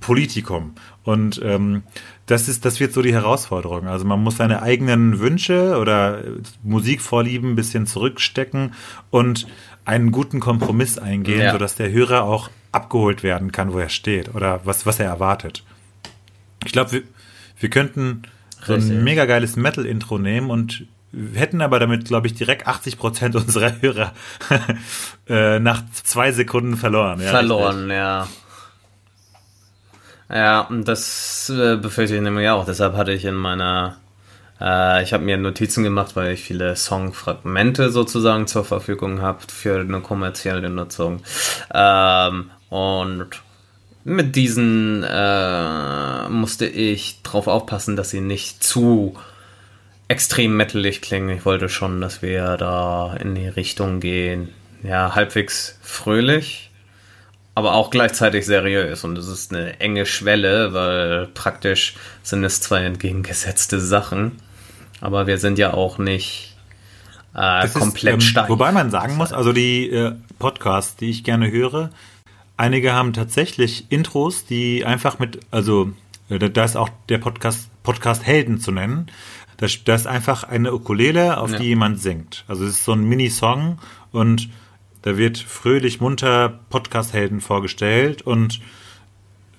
Politikum. 0.00 0.74
Und 1.04 1.40
ähm, 1.42 1.82
das 2.26 2.48
ist, 2.48 2.64
das 2.64 2.80
wird 2.80 2.92
so 2.92 3.00
die 3.00 3.14
Herausforderung. 3.14 3.86
Also 3.86 4.04
man 4.04 4.22
muss 4.22 4.36
seine 4.36 4.62
eigenen 4.62 5.20
Wünsche 5.20 5.78
oder 5.78 6.22
Musikvorlieben 6.62 7.52
ein 7.52 7.56
bisschen 7.56 7.86
zurückstecken 7.86 8.74
und 9.10 9.46
einen 9.84 10.12
guten 10.12 10.40
Kompromiss 10.40 10.98
eingehen, 10.98 11.40
ja. 11.40 11.52
sodass 11.52 11.76
der 11.76 11.90
Hörer 11.90 12.24
auch 12.24 12.50
abgeholt 12.72 13.22
werden 13.22 13.52
kann, 13.52 13.72
wo 13.72 13.78
er 13.78 13.88
steht 13.88 14.34
oder 14.34 14.60
was, 14.64 14.84
was 14.84 15.00
er 15.00 15.06
erwartet. 15.06 15.64
Ich 16.64 16.72
glaube, 16.72 16.92
wir, 16.92 17.02
wir 17.58 17.70
könnten 17.70 18.22
so 18.66 18.74
ein 18.74 19.04
mega 19.04 19.24
geiles 19.24 19.56
Metal-Intro 19.56 20.18
nehmen 20.18 20.50
und 20.50 20.86
hätten 21.34 21.62
aber 21.62 21.78
damit, 21.78 22.06
glaube 22.06 22.26
ich, 22.26 22.34
direkt 22.34 22.66
80 22.66 22.98
Prozent 22.98 23.36
unserer 23.36 23.80
Hörer 23.80 24.12
äh, 25.28 25.58
nach 25.58 25.82
zwei 26.02 26.32
Sekunden 26.32 26.76
verloren. 26.76 27.20
Ja, 27.20 27.30
verloren, 27.30 27.76
richtig. 27.76 27.96
ja. 27.96 28.28
Ja, 30.30 30.60
und 30.60 30.86
das 30.86 31.48
äh, 31.48 31.76
befürchte 31.76 32.16
ich 32.16 32.20
nämlich 32.20 32.48
auch. 32.50 32.66
Deshalb 32.66 32.94
hatte 32.94 33.12
ich 33.12 33.24
in 33.24 33.34
meiner, 33.34 33.96
äh, 34.60 35.02
ich 35.02 35.14
habe 35.14 35.24
mir 35.24 35.38
Notizen 35.38 35.84
gemacht, 35.84 36.16
weil 36.16 36.32
ich 36.32 36.42
viele 36.42 36.76
Songfragmente 36.76 37.90
sozusagen 37.90 38.46
zur 38.46 38.64
Verfügung 38.64 39.22
habe 39.22 39.38
für 39.48 39.80
eine 39.80 40.00
kommerzielle 40.00 40.68
Nutzung. 40.68 41.22
Ähm, 41.72 42.50
und 42.68 43.28
mit 44.04 44.36
diesen 44.36 45.02
äh, 45.02 46.28
musste 46.28 46.66
ich 46.66 47.22
darauf 47.22 47.46
aufpassen, 47.46 47.96
dass 47.96 48.10
sie 48.10 48.20
nicht 48.20 48.62
zu 48.62 49.16
extrem 50.08 50.56
metalig 50.56 51.02
klingen. 51.02 51.28
Ich 51.28 51.44
wollte 51.44 51.68
schon, 51.68 52.00
dass 52.00 52.22
wir 52.22 52.56
da 52.56 53.14
in 53.14 53.34
die 53.34 53.46
Richtung 53.46 54.00
gehen. 54.00 54.48
Ja, 54.82 55.14
halbwegs 55.14 55.78
fröhlich, 55.82 56.70
aber 57.54 57.74
auch 57.74 57.90
gleichzeitig 57.90 58.46
seriös. 58.46 59.04
Und 59.04 59.18
es 59.18 59.28
ist 59.28 59.52
eine 59.52 59.80
enge 59.80 60.06
Schwelle, 60.06 60.72
weil 60.72 61.26
praktisch 61.26 61.94
sind 62.22 62.42
es 62.44 62.60
zwei 62.60 62.84
entgegengesetzte 62.84 63.80
Sachen. 63.80 64.40
Aber 65.00 65.26
wir 65.26 65.38
sind 65.38 65.58
ja 65.58 65.74
auch 65.74 65.98
nicht 65.98 66.56
äh, 67.34 67.68
komplett 67.68 68.18
ist, 68.18 68.24
ähm, 68.24 68.28
steif. 68.28 68.48
Wobei 68.48 68.72
man 68.72 68.90
sagen 68.90 69.16
muss, 69.16 69.32
also 69.32 69.52
die 69.52 69.90
äh, 69.90 70.14
Podcasts, 70.38 70.96
die 70.96 71.10
ich 71.10 71.22
gerne 71.22 71.50
höre, 71.50 71.90
einige 72.56 72.94
haben 72.94 73.12
tatsächlich 73.12 73.90
Intros, 73.90 74.44
die 74.46 74.84
einfach 74.84 75.18
mit, 75.18 75.40
also 75.50 75.92
äh, 76.30 76.38
da 76.38 76.64
ist 76.64 76.76
auch 76.76 76.88
der 77.08 77.18
Podcast 77.18 77.68
Podcast 77.88 78.26
Helden 78.26 78.60
zu 78.60 78.70
nennen. 78.70 79.06
Das, 79.58 79.84
das 79.84 80.02
ist 80.02 80.06
einfach 80.06 80.44
eine 80.44 80.72
Ukulele, 80.72 81.38
auf 81.38 81.52
ja. 81.52 81.58
die 81.58 81.66
jemand 81.66 82.00
singt. 82.00 82.44
Also 82.48 82.64
es 82.64 82.76
ist 82.76 82.84
so 82.84 82.92
ein 82.92 83.04
Mini-Song 83.04 83.78
und 84.12 84.48
da 85.02 85.16
wird 85.16 85.38
fröhlich 85.38 86.00
munter 86.00 86.60
Podcast-Helden 86.70 87.40
vorgestellt 87.40 88.22
und 88.22 88.60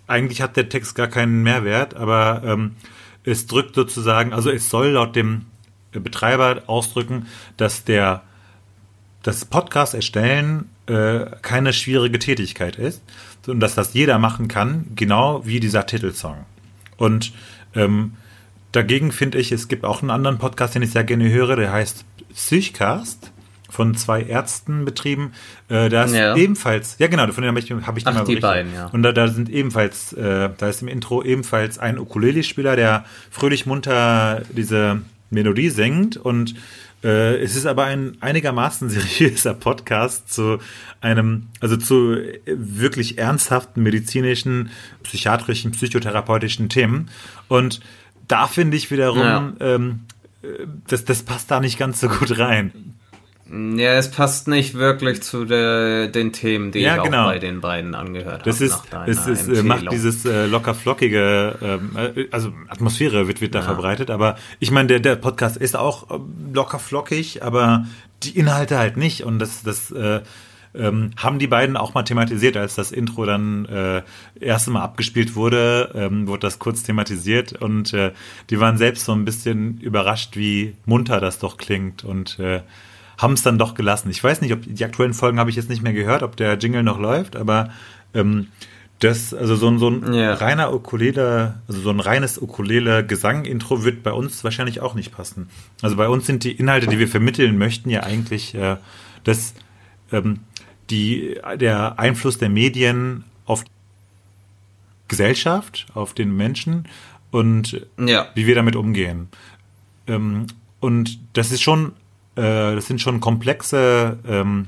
eigentlich 0.07 0.41
hat 0.41 0.57
der 0.57 0.69
Text 0.69 0.95
gar 0.95 1.07
keinen 1.07 1.43
Mehrwert, 1.43 1.95
aber 1.95 2.41
ähm, 2.43 2.75
es 3.23 3.45
drückt 3.45 3.75
sozusagen, 3.75 4.33
also 4.33 4.49
es 4.49 4.69
soll 4.69 4.87
laut 4.89 5.15
dem 5.15 5.45
Betreiber 5.91 6.63
ausdrücken, 6.67 7.27
dass 7.57 7.83
der 7.83 8.23
das 9.21 9.45
Podcast 9.45 9.93
erstellen 9.93 10.69
äh, 10.87 11.25
keine 11.41 11.73
schwierige 11.73 12.19
Tätigkeit 12.19 12.77
ist 12.77 13.01
und 13.47 13.59
dass 13.59 13.75
das 13.75 13.93
jeder 13.93 14.17
machen 14.17 14.47
kann, 14.47 14.85
genau 14.95 15.45
wie 15.45 15.59
dieser 15.59 15.85
Titelsong. 15.85 16.45
Und 16.97 17.33
ähm, 17.75 18.13
Dagegen 18.71 19.11
finde 19.11 19.37
ich, 19.39 19.51
es 19.51 19.67
gibt 19.67 19.83
auch 19.83 20.01
einen 20.01 20.11
anderen 20.11 20.37
Podcast, 20.37 20.75
den 20.75 20.81
ich 20.81 20.91
sehr 20.91 21.03
gerne 21.03 21.29
höre, 21.29 21.55
der 21.55 21.71
heißt 21.71 22.05
Psychcast 22.33 23.31
von 23.69 23.95
zwei 23.95 24.23
Ärzten 24.23 24.85
betrieben. 24.85 25.33
Äh, 25.69 25.89
da 25.89 26.03
ist 26.03 26.15
ja. 26.15 26.35
ebenfalls, 26.35 26.95
ja 26.99 27.07
genau, 27.07 27.27
von 27.31 27.43
dem 27.43 27.49
habe 27.49 27.59
ich, 27.59 27.71
hab 27.71 27.97
ich 27.97 28.07
Ach, 28.07 28.13
mal 28.13 28.23
die 28.25 28.37
beiden, 28.37 28.73
ja. 28.73 28.87
Und 28.87 29.03
da, 29.03 29.11
da 29.11 29.27
sind 29.27 29.49
ebenfalls, 29.49 30.13
äh, 30.13 30.49
da 30.57 30.69
ist 30.69 30.81
im 30.81 30.87
Intro 30.87 31.23
ebenfalls 31.23 31.77
ein 31.77 31.99
Ukulele-Spieler, 31.99 32.75
der 32.75 33.05
fröhlich 33.29 33.65
munter 33.65 34.41
diese 34.55 35.01
Melodie 35.29 35.69
singt 35.69 36.17
und 36.17 36.55
äh, 37.03 37.37
es 37.37 37.55
ist 37.55 37.65
aber 37.65 37.85
ein 37.85 38.17
einigermaßen 38.19 38.89
seriöser 38.89 39.53
Podcast 39.53 40.33
zu 40.33 40.57
einem, 41.01 41.47
also 41.59 41.77
zu 41.77 42.17
wirklich 42.45 43.17
ernsthaften 43.17 43.83
medizinischen, 43.83 44.71
psychiatrischen, 45.03 45.71
psychotherapeutischen 45.71 46.69
Themen. 46.69 47.09
Und 47.47 47.79
da 48.29 48.47
finde 48.47 48.77
ich 48.77 48.89
wiederum, 48.91 49.19
ja. 49.19 49.53
ähm, 49.59 50.05
das, 50.87 51.03
das 51.03 51.23
passt 51.23 51.51
da 51.51 51.59
nicht 51.59 51.77
ganz 51.77 51.99
so 51.99 52.07
gut 52.07 52.39
rein. 52.39 52.95
Ja, 53.51 53.93
es 53.93 54.11
passt 54.11 54.47
nicht 54.47 54.75
wirklich 54.75 55.23
zu 55.23 55.43
der, 55.43 56.07
den 56.07 56.33
Themen, 56.33 56.71
die 56.71 56.81
ja, 56.81 56.97
ich 56.97 57.03
genau. 57.03 57.23
auch 57.23 57.31
bei 57.31 57.39
den 57.39 57.61
beiden 57.61 57.95
angehört 57.95 58.45
das 58.45 58.61
habe. 58.61 59.09
Ist, 59.09 59.25
es 59.25 59.47
ist, 59.47 59.57
äh, 59.57 59.63
macht 59.63 59.91
dieses 59.91 60.23
äh, 60.25 60.45
locker 60.45 60.75
flockige, 60.75 61.55
ähm, 61.59 61.91
äh, 61.97 62.27
also 62.29 62.53
Atmosphäre 62.67 63.27
wird, 63.27 63.41
wird 63.41 63.55
da 63.55 63.59
ja. 63.59 63.65
verbreitet, 63.65 64.11
aber 64.11 64.35
ich 64.59 64.69
meine, 64.69 64.87
der, 64.87 64.99
der 64.99 65.15
Podcast 65.15 65.57
ist 65.57 65.75
auch 65.75 66.11
äh, 66.11 66.19
locker 66.53 66.77
flockig, 66.77 67.41
aber 67.41 67.87
die 68.21 68.37
Inhalte 68.37 68.77
halt 68.77 68.97
nicht 68.97 69.23
und 69.23 69.39
das, 69.39 69.63
das 69.63 69.89
äh, 69.89 70.21
ähm, 70.79 71.11
haben 71.17 71.39
die 71.39 71.47
beiden 71.47 71.77
auch 71.77 71.93
mal 71.93 72.03
thematisiert, 72.03 72.57
als 72.57 72.75
das 72.75 72.91
Intro 72.91 73.25
dann 73.25 73.65
äh, 73.65 74.01
erste 74.39 74.71
Mal 74.71 74.81
abgespielt 74.81 75.35
wurde, 75.35 75.91
ähm, 75.93 76.27
wurde 76.27 76.41
das 76.41 76.59
kurz 76.59 76.83
thematisiert 76.83 77.53
und 77.53 77.93
äh, 77.93 78.11
die 78.49 78.59
waren 78.59 78.77
selbst 78.77 79.05
so 79.05 79.11
ein 79.11 79.25
bisschen 79.25 79.79
überrascht, 79.79 80.37
wie 80.37 80.75
munter 80.85 81.19
das 81.19 81.39
doch 81.39 81.57
klingt 81.57 82.03
und 82.03 82.39
äh, 82.39 82.61
haben 83.17 83.33
es 83.33 83.41
dann 83.41 83.57
doch 83.57 83.75
gelassen. 83.75 84.09
Ich 84.09 84.23
weiß 84.23 84.41
nicht, 84.41 84.53
ob 84.53 84.61
die 84.63 84.85
aktuellen 84.85 85.13
Folgen 85.13 85.39
habe 85.39 85.49
ich 85.49 85.55
jetzt 85.55 85.69
nicht 85.69 85.83
mehr 85.83 85.93
gehört, 85.93 86.23
ob 86.23 86.37
der 86.37 86.57
Jingle 86.57 86.83
noch 86.83 86.99
läuft, 86.99 87.35
aber 87.35 87.69
ähm, 88.13 88.47
das, 88.99 89.33
also 89.33 89.55
so 89.55 89.67
ein, 89.69 89.79
so 89.79 89.89
ein 89.89 90.13
ja. 90.13 90.33
reiner 90.33 90.73
Ukulele, 90.73 91.61
also 91.67 91.79
so 91.81 91.89
ein 91.89 91.99
reines 92.01 92.41
Ukulele-Gesang-Intro 92.41 93.83
wird 93.83 94.03
bei 94.03 94.11
uns 94.11 94.43
wahrscheinlich 94.43 94.81
auch 94.81 94.93
nicht 94.93 95.11
passen. 95.11 95.49
Also 95.81 95.95
bei 95.95 96.09
uns 96.09 96.25
sind 96.25 96.43
die 96.43 96.51
Inhalte, 96.51 96.87
die 96.87 96.99
wir 96.99 97.07
vermitteln 97.07 97.57
möchten, 97.57 97.89
ja 97.89 98.03
eigentlich 98.03 98.55
äh, 98.55 98.75
das, 99.23 99.53
ähm, 100.11 100.39
die, 100.89 101.37
der 101.55 101.99
Einfluss 101.99 102.37
der 102.37 102.49
Medien 102.49 103.23
auf 103.45 103.63
Gesellschaft, 105.07 105.87
auf 105.93 106.13
den 106.13 106.35
Menschen 106.35 106.87
und 107.31 107.85
ja. 107.97 108.27
wie 108.35 108.47
wir 108.47 108.55
damit 108.55 108.75
umgehen. 108.75 109.27
Ähm, 110.07 110.47
und 110.79 111.19
das 111.33 111.51
ist 111.51 111.61
schon, 111.61 111.93
äh, 112.35 112.75
das 112.75 112.87
sind 112.87 113.01
schon 113.01 113.19
komplexe 113.19 114.19
ähm, 114.27 114.67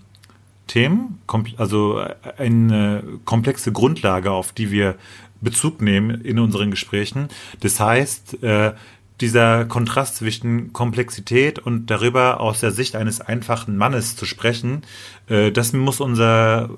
Themen, 0.68 1.20
also 1.58 2.00
äh, 2.00 2.16
eine 2.38 3.04
komplexe 3.26 3.72
Grundlage, 3.72 4.32
auf 4.32 4.52
die 4.52 4.72
wir 4.72 4.96
Bezug 5.42 5.82
nehmen 5.82 6.22
in 6.22 6.40
unseren 6.40 6.72
Gesprächen. 6.72 7.30
Das 7.62 7.80
heißt, 7.80 8.44
äh, 8.44 8.74
dieser 9.22 9.66
Kontrast 9.66 10.18
zwischen 10.18 10.74
Komplexität 10.74 11.60
und 11.60 11.88
darüber 11.88 12.40
aus 12.42 12.60
der 12.60 12.72
Sicht 12.72 12.96
eines 12.96 13.22
einfachen 13.22 13.78
Mannes 13.78 14.16
zu 14.16 14.26
sprechen, 14.26 14.82
äh, 15.28 15.52
das 15.52 15.74
muss 15.74 16.00
unser 16.00 16.70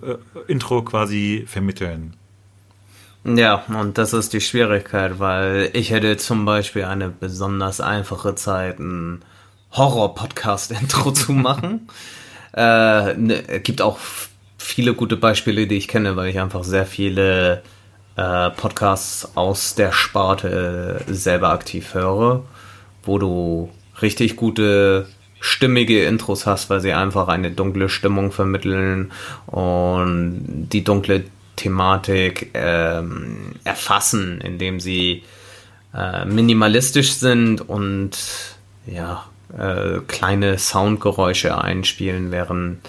Intro 0.48 0.84
quasi 0.84 1.46
vermitteln. 1.48 2.16
Ja, 3.26 3.64
und 3.70 3.98
das 3.98 4.12
ist 4.12 4.34
die 4.34 4.42
Schwierigkeit, 4.42 5.18
weil 5.18 5.70
ich 5.74 5.92
hätte 5.92 6.18
zum 6.18 6.44
Beispiel 6.44 6.84
eine 6.84 7.10
besonders 7.10 7.80
einfache 7.80 8.36
Zeit, 8.36 8.80
ein 8.80 9.24
Horror-Podcast-Intro 9.72 11.12
zu 11.14 11.32
machen. 11.32 11.88
Äh, 12.54 13.14
ne, 13.14 13.44
gibt 13.64 13.82
auch 13.82 13.98
viele 14.58 14.94
gute 14.94 15.16
Beispiele, 15.16 15.68
die 15.68 15.78
ich 15.78 15.88
kenne, 15.88 16.16
weil 16.16 16.30
ich 16.30 16.40
einfach 16.40 16.64
sehr 16.64 16.86
viele 16.86 17.64
äh, 18.16 18.50
Podcasts 18.52 19.36
aus 19.36 19.76
der 19.76 19.92
Sparte 19.92 21.04
äh, 21.08 21.14
selber 21.14 21.50
aktiv 21.50 21.94
höre, 21.94 22.44
wo 23.04 23.18
du 23.18 23.70
richtig 24.02 24.36
gute 24.36 25.08
stimmige 25.40 26.06
Intros 26.06 26.46
hast, 26.46 26.70
weil 26.70 26.80
sie 26.80 26.94
einfach 26.94 27.28
eine 27.28 27.52
dunkle 27.52 27.90
Stimmung 27.90 28.32
vermitteln 28.32 29.12
und 29.48 30.70
die 30.72 30.84
dunkle 30.84 31.26
Thematik 31.58 32.52
ähm, 32.54 33.56
erfassen, 33.64 34.40
indem 34.42 34.80
sie 34.80 35.24
äh, 35.94 36.26
minimalistisch 36.26 37.14
sind 37.14 37.62
und 37.62 38.18
ja, 38.86 39.26
äh, 39.58 40.00
kleine 40.08 40.58
Soundgeräusche 40.58 41.58
einspielen, 41.60 42.32
während, 42.32 42.80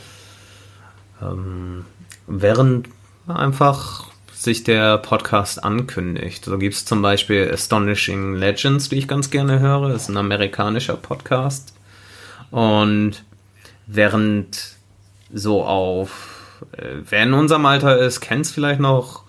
ähm, 1.21 1.85
während 2.27 2.89
einfach 3.27 4.07
sich 4.45 4.63
der 4.63 4.99
Podcast 4.99 5.65
ankündigt. 5.65 6.45
So 6.45 6.59
gibt 6.59 6.75
es 6.75 6.85
zum 6.85 7.03
Beispiel 7.03 7.51
Astonishing 7.53 8.35
Legends, 8.35 8.89
die 8.89 8.99
ich 8.99 9.09
ganz 9.09 9.31
gerne 9.31 9.59
höre. 9.59 9.89
Das 9.89 10.03
ist 10.03 10.09
ein 10.11 10.17
amerikanischer 10.17 10.97
Podcast. 10.97 11.75
Und 12.51 13.25
während 13.87 14.77
so 15.33 15.65
auf, 15.65 16.57
äh, 16.73 16.99
wer 17.09 17.25
in 17.25 17.35
unserem 17.35 17.67
Alter 17.67 17.99
ist, 17.99 18.21
kennt 18.21 18.47
es 18.47 18.53
vielleicht 18.53 18.81
noch. 18.81 19.25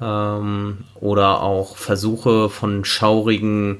Ähm, 0.00 0.84
oder 0.96 1.40
auch 1.40 1.76
Versuche 1.78 2.50
von 2.50 2.84
schaurigen 2.84 3.78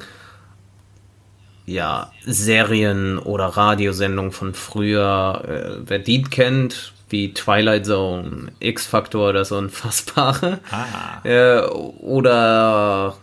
ja, 1.66 2.10
Serien 2.24 3.18
oder 3.18 3.46
Radiosendungen 3.46 4.32
von 4.32 4.54
früher, 4.54 5.42
äh, 5.46 5.82
wer 5.86 5.98
die 5.98 6.22
kennt, 6.22 6.93
wie 7.08 7.34
Twilight 7.34 7.86
Zone, 7.86 8.52
X-Factor, 8.60 9.32
das 9.32 9.52
Unfassbare. 9.52 10.60
Ah. 10.70 11.20
Äh, 11.24 11.62
oder 11.66 13.16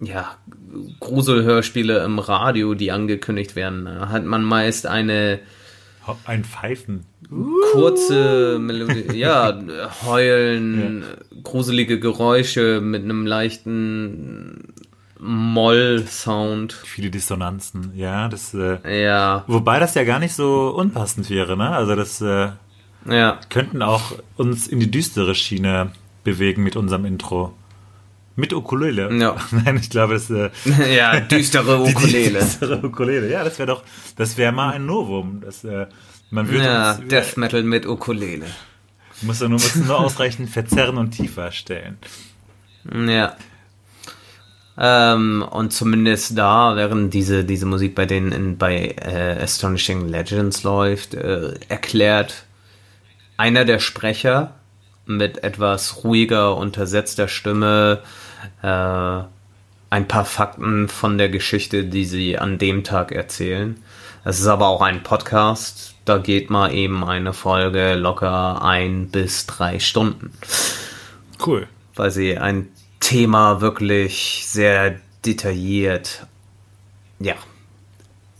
ja, 0.00 0.36
Gruselhörspiele 1.00 2.02
im 2.04 2.18
Radio, 2.18 2.74
die 2.74 2.90
angekündigt 2.90 3.56
werden, 3.56 3.88
hat 4.10 4.24
man 4.24 4.42
meist 4.42 4.86
eine 4.86 5.40
ein 6.24 6.44
Pfeifen. 6.44 7.04
Kurze 7.72 8.58
Melodie, 8.58 9.16
ja, 9.16 9.56
heulen, 10.04 11.02
ja. 11.02 11.40
gruselige 11.44 12.00
Geräusche 12.00 12.80
mit 12.80 13.04
einem 13.04 13.24
leichten 13.24 14.74
Moll-Sound. 15.20 16.72
Viele 16.72 17.10
Dissonanzen, 17.10 17.92
ja. 17.94 18.28
Das, 18.28 18.52
äh, 18.54 19.04
ja. 19.04 19.44
Wobei 19.46 19.78
das 19.78 19.94
ja 19.94 20.02
gar 20.02 20.18
nicht 20.18 20.34
so 20.34 20.70
unpassend 20.76 21.30
wäre, 21.30 21.56
ne? 21.56 21.70
Also 21.70 21.94
das 21.94 22.20
äh, 22.20 22.50
ja. 23.06 23.40
könnten 23.48 23.82
auch 23.82 24.12
uns 24.36 24.66
in 24.66 24.80
die 24.80 24.90
düstere 24.90 25.34
Schiene 25.34 25.92
bewegen 26.24 26.62
mit 26.62 26.76
unserem 26.76 27.04
Intro. 27.04 27.54
Mit 28.34 28.52
Ukulele. 28.52 29.14
Ja. 29.18 29.36
Nein, 29.50 29.76
ich 29.76 29.90
glaube, 29.90 30.14
das 30.14 30.30
äh, 30.30 30.50
Ja, 30.96 31.20
düstere 31.20 31.80
Ukulele. 31.82 32.40
Düstere 32.40 32.84
Ukulele. 32.84 33.30
Ja, 33.30 33.44
das 33.44 33.58
wäre 33.58 33.66
doch, 33.66 33.82
das 34.16 34.36
wäre 34.36 34.52
mal 34.52 34.72
ein 34.74 34.86
Novum. 34.86 35.42
Das, 35.44 35.64
äh, 35.64 35.86
man 36.30 36.48
würde 36.48 36.64
ja, 36.64 36.92
uns, 36.92 37.08
Death 37.08 37.36
Metal 37.36 37.62
mit 37.62 37.86
Ukulele. 37.86 38.46
Muss 39.20 39.40
nur, 39.40 39.50
muss 39.50 39.76
nur 39.76 39.98
ausreichend 39.98 40.50
verzerren 40.50 40.96
und 40.96 41.10
tiefer 41.10 41.52
stellen. 41.52 41.98
Ja. 43.06 43.36
Ähm, 44.78 45.44
und 45.50 45.72
zumindest 45.72 46.36
da, 46.36 46.74
während 46.74 47.12
diese, 47.12 47.44
diese 47.44 47.66
Musik 47.66 47.94
bei 47.94 48.06
denen 48.06 48.32
in, 48.32 48.58
bei 48.58 48.96
äh, 48.98 49.42
Astonishing 49.42 50.08
Legends 50.08 50.62
läuft, 50.62 51.14
äh, 51.14 51.54
erklärt 51.68 52.46
einer 53.36 53.64
der 53.64 53.78
Sprecher 53.78 54.54
mit 55.06 55.42
etwas 55.42 56.04
ruhiger, 56.04 56.56
untersetzter 56.56 57.28
Stimme 57.28 58.02
äh, 58.62 58.66
ein 59.90 60.08
paar 60.08 60.24
Fakten 60.24 60.88
von 60.88 61.18
der 61.18 61.28
Geschichte, 61.28 61.84
die 61.84 62.04
sie 62.04 62.38
an 62.38 62.58
dem 62.58 62.84
Tag 62.84 63.12
erzählen. 63.12 63.82
Es 64.24 64.40
ist 64.40 64.46
aber 64.46 64.68
auch 64.68 64.80
ein 64.80 65.02
Podcast, 65.02 65.96
da 66.04 66.18
geht 66.18 66.48
mal 66.48 66.72
eben 66.72 67.04
eine 67.04 67.32
Folge 67.32 67.94
locker 67.94 68.62
ein 68.62 69.08
bis 69.08 69.46
drei 69.46 69.78
Stunden. 69.80 70.32
Cool. 71.44 71.66
Weil 71.94 72.10
sie 72.10 72.38
ein 72.38 72.68
Thema 73.00 73.60
wirklich 73.60 74.44
sehr 74.46 74.98
detailliert, 75.24 76.26
ja, 77.18 77.34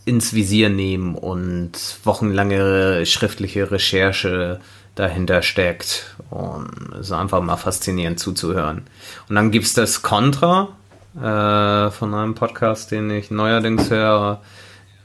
ins 0.05 0.33
Visier 0.33 0.69
nehmen 0.69 1.15
und 1.15 1.97
wochenlange 2.03 3.05
schriftliche 3.05 3.71
Recherche 3.71 4.59
dahinter 4.95 5.41
steckt. 5.41 6.15
Und 6.29 6.69
es 6.93 7.07
ist 7.07 7.11
einfach 7.11 7.41
mal 7.41 7.57
faszinierend 7.57 8.19
zuzuhören. 8.19 8.83
Und 9.29 9.35
dann 9.35 9.51
gibt 9.51 9.65
es 9.65 9.73
das 9.73 10.01
Contra 10.01 10.69
äh, 11.15 11.91
von 11.91 12.13
einem 12.13 12.35
Podcast, 12.35 12.91
den 12.91 13.09
ich 13.09 13.31
neuerdings 13.31 13.89
höre, 13.89 14.41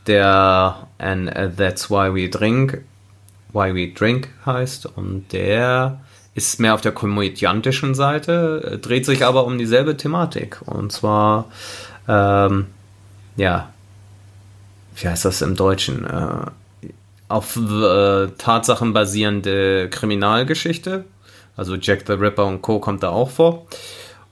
der 0.07 0.89
And 0.99 1.33
That's 1.57 1.91
Why 1.91 2.15
We 2.15 2.29
Drink, 2.29 2.83
Why 3.53 3.75
We 3.75 3.93
Drink 3.93 4.29
heißt. 4.47 4.87
Und 4.87 5.33
der 5.33 6.01
ist 6.35 6.61
mehr 6.61 6.75
auf 6.75 6.81
der 6.81 6.93
komödiantischen 6.93 7.95
Seite, 7.95 8.79
dreht 8.81 9.05
sich 9.05 9.25
aber 9.25 9.45
um 9.45 9.59
dieselbe 9.59 9.97
Thematik. 9.97 10.61
Und 10.65 10.93
zwar, 10.93 11.47
ähm, 12.07 12.67
ja, 13.37 13.71
wie 14.97 15.09
heißt 15.09 15.25
das 15.25 15.43
im 15.43 15.57
Deutschen? 15.57 16.05
Äh, 16.07 16.51
auf 17.29 17.57
äh, 17.57 18.29
Tatsachen 18.39 18.93
basierende 18.93 19.89
Kriminalgeschichte. 19.91 21.05
Also 21.57 21.77
Jack 21.77 22.05
the 22.07 22.13
Ripper 22.15 22.47
und 22.47 22.63
Co. 22.63 22.79
kommt 22.79 23.03
da 23.03 23.11
auch 23.11 23.31
vor. 23.31 23.67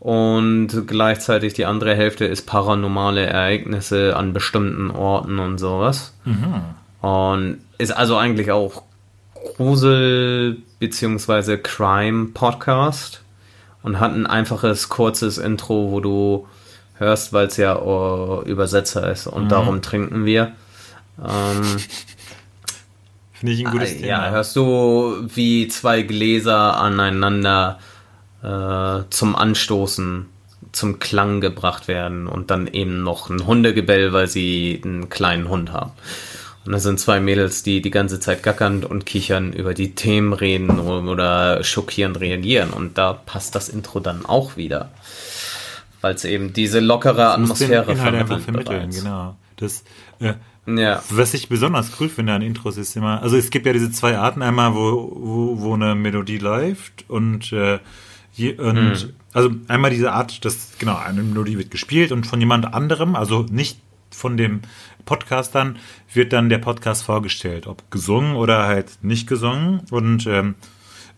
Und 0.00 0.86
gleichzeitig 0.86 1.54
die 1.54 1.64
andere 1.64 1.94
Hälfte 1.94 2.24
ist 2.24 2.46
paranormale 2.46 3.26
Ereignisse 3.26 4.16
an 4.16 4.32
bestimmten 4.32 4.90
Orten 4.90 5.38
und 5.38 5.58
sowas. 5.58 6.14
Mhm. 6.24 6.62
Und 7.00 7.58
ist 7.78 7.96
also 7.96 8.16
eigentlich 8.16 8.52
auch 8.52 8.82
Grusel- 9.56 10.58
bzw. 10.78 11.58
Crime-Podcast 11.58 13.22
und 13.82 14.00
hat 14.00 14.12
ein 14.12 14.26
einfaches, 14.26 14.88
kurzes 14.88 15.38
Intro, 15.38 15.90
wo 15.90 16.00
du 16.00 16.46
hörst, 16.98 17.32
weil 17.32 17.46
es 17.46 17.56
ja 17.56 17.80
uh, 17.80 18.42
Übersetzer 18.42 19.10
ist 19.10 19.26
und 19.26 19.44
mhm. 19.44 19.48
darum 19.48 19.82
trinken 19.82 20.24
wir. 20.24 20.52
Ähm, 21.18 21.62
Finde 23.38 23.52
ich 23.52 23.66
ein 23.66 23.72
gutes 23.72 23.92
äh, 23.92 23.96
Thema. 23.96 24.06
Ja, 24.08 24.30
hörst 24.30 24.56
du, 24.56 25.28
wie 25.34 25.68
zwei 25.68 26.02
Gläser 26.02 26.78
aneinander 26.78 27.78
äh, 28.42 29.02
zum 29.10 29.36
Anstoßen, 29.36 30.26
zum 30.72 30.98
Klang 30.98 31.40
gebracht 31.40 31.88
werden 31.88 32.26
und 32.26 32.50
dann 32.50 32.66
eben 32.66 33.02
noch 33.02 33.28
ein 33.28 33.46
Hundegebell, 33.46 34.12
weil 34.12 34.26
sie 34.26 34.80
einen 34.84 35.08
kleinen 35.08 35.48
Hund 35.48 35.72
haben. 35.72 35.92
Und 36.64 36.72
das 36.72 36.82
sind 36.82 36.98
zwei 36.98 37.20
Mädels, 37.20 37.62
die 37.62 37.80
die 37.80 37.90
ganze 37.90 38.18
Zeit 38.18 38.42
gackernd 38.42 38.84
und 38.84 39.06
kichern 39.06 39.52
über 39.52 39.72
die 39.72 39.94
Themen 39.94 40.32
reden 40.32 40.80
oder 40.80 41.62
schockierend 41.62 42.18
reagieren. 42.18 42.70
Und 42.70 42.98
da 42.98 43.12
passt 43.12 43.54
das 43.54 43.68
Intro 43.68 44.00
dann 44.00 44.26
auch 44.26 44.56
wieder. 44.56 44.90
Weil 46.00 46.14
es 46.14 46.24
eben 46.24 46.52
diese 46.52 46.80
lockere 46.80 47.30
Atmosphäre 47.32 47.92
Inhalt 47.92 48.14
einfach 48.16 48.40
vermittelt 48.40 48.68
vermitteln, 48.68 48.90
bereits. 48.90 48.98
genau. 49.04 49.36
Das, 49.56 49.84
äh, 50.18 50.34
Ja. 50.66 51.02
was 51.10 51.34
ich 51.34 51.48
besonders 51.48 51.92
cool 52.00 52.08
finde 52.08 52.32
an 52.32 52.42
Intros 52.42 52.76
ist 52.76 52.96
immer, 52.96 53.22
also 53.22 53.36
es 53.36 53.50
gibt 53.50 53.66
ja 53.66 53.72
diese 53.72 53.90
zwei 53.92 54.18
Arten, 54.18 54.42
einmal 54.42 54.74
wo, 54.74 55.12
wo, 55.14 55.60
wo 55.60 55.74
eine 55.74 55.94
Melodie 55.94 56.38
läuft 56.38 57.04
und, 57.08 57.52
äh, 57.52 57.78
je, 58.32 58.54
und 58.54 59.14
also 59.32 59.50
einmal 59.68 59.90
diese 59.90 60.12
Art, 60.12 60.44
dass 60.44 60.72
genau 60.78 60.96
eine 60.96 61.22
Melodie 61.22 61.58
wird 61.58 61.70
gespielt 61.70 62.10
und 62.10 62.26
von 62.26 62.40
jemand 62.40 62.74
anderem, 62.74 63.14
also 63.14 63.46
nicht 63.50 63.78
von 64.10 64.36
dem 64.36 64.62
Podcastern, 65.04 65.78
wird 66.12 66.32
dann 66.32 66.48
der 66.48 66.58
Podcast 66.58 67.04
vorgestellt, 67.04 67.66
ob 67.66 67.90
gesungen 67.90 68.34
oder 68.34 68.66
halt 68.66 68.98
nicht 69.02 69.28
gesungen 69.28 69.82
und 69.90 70.26
ähm, 70.26 70.56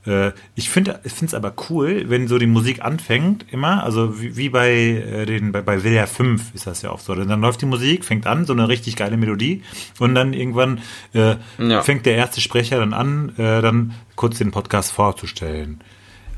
äh, 0.09 0.33
ich 0.55 0.71
finde 0.71 0.99
es 1.05 1.35
aber 1.35 1.53
cool, 1.69 2.05
wenn 2.09 2.27
so 2.29 2.39
die 2.39 2.47
Musik 2.47 2.83
anfängt, 2.85 3.45
immer, 3.53 3.85
also 3.85 4.21
wie, 4.21 4.37
wie 4.37 4.49
bei 4.49 4.71
äh, 4.73 5.27
den 5.27 5.53
bei, 5.53 5.61
bei 5.63 5.83
WDR 5.85 6.07
5 6.07 6.55
ist 6.55 6.67
das 6.67 6.83
ja 6.83 6.91
auch 6.91 7.01
so. 7.01 7.15
Dann 7.15 7.41
läuft 7.41 7.61
die 7.61 7.67
Musik, 7.67 8.05
fängt 8.05 8.27
an, 8.27 8.47
so 8.47 8.53
eine 8.53 8.69
richtig 8.69 8.97
geile 8.97 9.17
Melodie 9.17 9.63
und 9.99 10.15
dann 10.15 10.33
irgendwann 10.33 10.81
äh, 11.15 11.37
Ja. 11.59 11.83
fängt 11.83 12.07
der 12.07 12.17
erste 12.17 12.41
Sprecher 12.41 12.79
dann 12.79 12.93
an, 12.95 13.35
äh, 13.37 13.61
dann 13.63 13.95
kurz 14.17 14.39
den 14.39 14.51
Podcast 14.51 14.91
vorzustellen. 14.93 15.81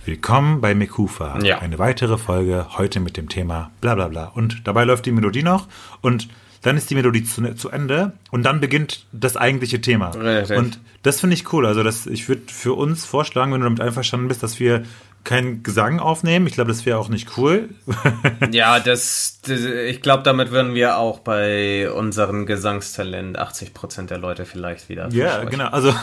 Willkommen 0.05 0.61
bei 0.61 0.75
Mekufa. 0.75 1.39
Ja. 1.43 1.59
Eine 1.59 1.79
weitere 1.79 2.17
Folge 2.19 2.67
heute 2.79 3.01
mit 3.01 3.17
dem 3.17 3.29
Thema 3.29 3.71
bla 3.81 3.95
bla 3.95 4.09
bla. 4.09 4.25
Und 4.25 4.67
dabei 4.67 4.85
läuft 4.85 5.07
die 5.07 5.13
Melodie 5.13 5.43
noch 5.43 5.69
und 6.01 6.29
dann 6.63 6.77
ist 6.77 6.91
die 6.91 6.95
Melodie 6.95 7.25
zu, 7.25 7.55
zu 7.55 7.71
Ende 7.71 8.13
und 8.31 8.43
dann 8.43 8.61
beginnt 8.61 9.07
das 9.13 9.37
eigentliche 9.37 9.81
Thema. 9.81 10.11
Richtig. 10.11 10.59
Und 10.59 10.79
das 11.03 11.21
finde 11.21 11.35
ich 11.35 11.53
cool. 11.53 11.67
Also 11.67 11.83
das, 11.83 12.07
ich 12.07 12.29
würde 12.29 12.43
für 12.49 12.75
uns 12.75 13.05
vorschlagen, 13.05 13.53
wenn 13.53 13.61
du 13.61 13.65
damit 13.65 13.81
einverstanden 13.81 14.29
bist, 14.29 14.43
dass 14.43 14.61
wir 14.61 14.83
keinen 15.25 15.63
Gesang 15.63 16.01
aufnehmen. 16.01 16.47
Ich 16.47 16.55
glaube, 16.55 16.69
das 16.69 16.87
wäre 16.87 16.99
auch 16.99 17.09
nicht 17.09 17.37
cool. 17.37 17.71
Ja, 18.53 18.81
das, 18.81 19.41
das 19.47 19.61
ich 19.61 20.03
glaube, 20.03 20.23
damit 20.23 20.51
würden 20.51 20.75
wir 20.75 20.97
auch 20.97 21.21
bei 21.21 21.91
unserem 21.91 22.47
Gesangstalent 22.47 23.39
80% 23.39 24.07
der 24.07 24.19
Leute 24.19 24.45
vielleicht 24.45 24.89
wieder 24.89 25.09
ja, 25.11 25.45
genau. 25.45 25.69
Also 25.69 25.95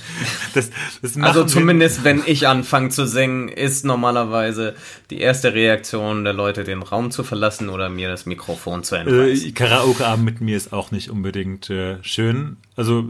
das, 0.54 0.70
das 1.00 1.16
Also 1.20 1.44
zumindest, 1.44 2.04
wenn 2.04 2.22
ich 2.26 2.48
anfange 2.48 2.88
zu 2.88 3.06
singen, 3.06 3.48
ist 3.48 3.84
normalerweise 3.84 4.74
die 5.10 5.20
erste 5.20 5.54
Reaktion 5.54 6.24
der 6.24 6.32
Leute, 6.32 6.64
den 6.64 6.82
Raum 6.82 7.10
zu 7.10 7.22
verlassen 7.22 7.68
oder 7.68 7.88
mir 7.88 8.08
das 8.08 8.26
Mikrofon 8.26 8.82
zu 8.82 8.96
entreißen. 8.96 9.48
Äh, 9.48 9.52
Karaoke-Abend 9.52 10.24
mit 10.24 10.40
mir 10.40 10.56
ist 10.56 10.72
auch 10.72 10.90
nicht 10.90 11.10
unbedingt 11.10 11.70
äh, 11.70 12.02
schön. 12.02 12.56
Also 12.74 13.04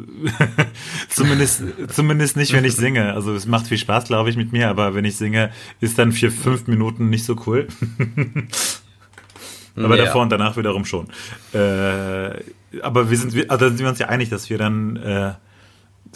zumindest, 1.08 1.62
zumindest 1.88 2.36
nicht, 2.36 2.52
wenn 2.52 2.64
ich 2.64 2.74
singe. 2.74 3.12
Also 3.14 3.32
es 3.34 3.46
macht 3.46 3.68
viel 3.68 3.78
Spaß, 3.78 4.04
glaube 4.04 4.28
ich, 4.30 4.36
mit 4.36 4.52
mir, 4.52 4.68
aber 4.68 4.94
wenn 4.94 5.04
ich 5.04 5.16
singe, 5.16 5.50
ist 5.80 5.98
dann 5.98 6.12
für 6.12 6.30
fünf 6.30 6.66
Minuten 6.66 7.10
nicht 7.10 7.24
so 7.24 7.36
cool. 7.46 7.68
aber 9.76 9.96
Ja. 9.96 10.04
davor 10.06 10.22
und 10.22 10.30
danach 10.30 10.56
wiederum 10.56 10.84
schon. 10.84 11.08
Äh, 11.52 12.40
aber 12.80 13.10
wir 13.10 13.16
sind, 13.16 13.34
also 13.50 13.64
da 13.64 13.68
sind 13.68 13.80
wir 13.80 13.88
uns 13.88 13.98
ja 13.98 14.08
einig, 14.08 14.30
dass 14.30 14.50
wir 14.50 14.58
dann 14.58 14.96
äh, 14.96 15.32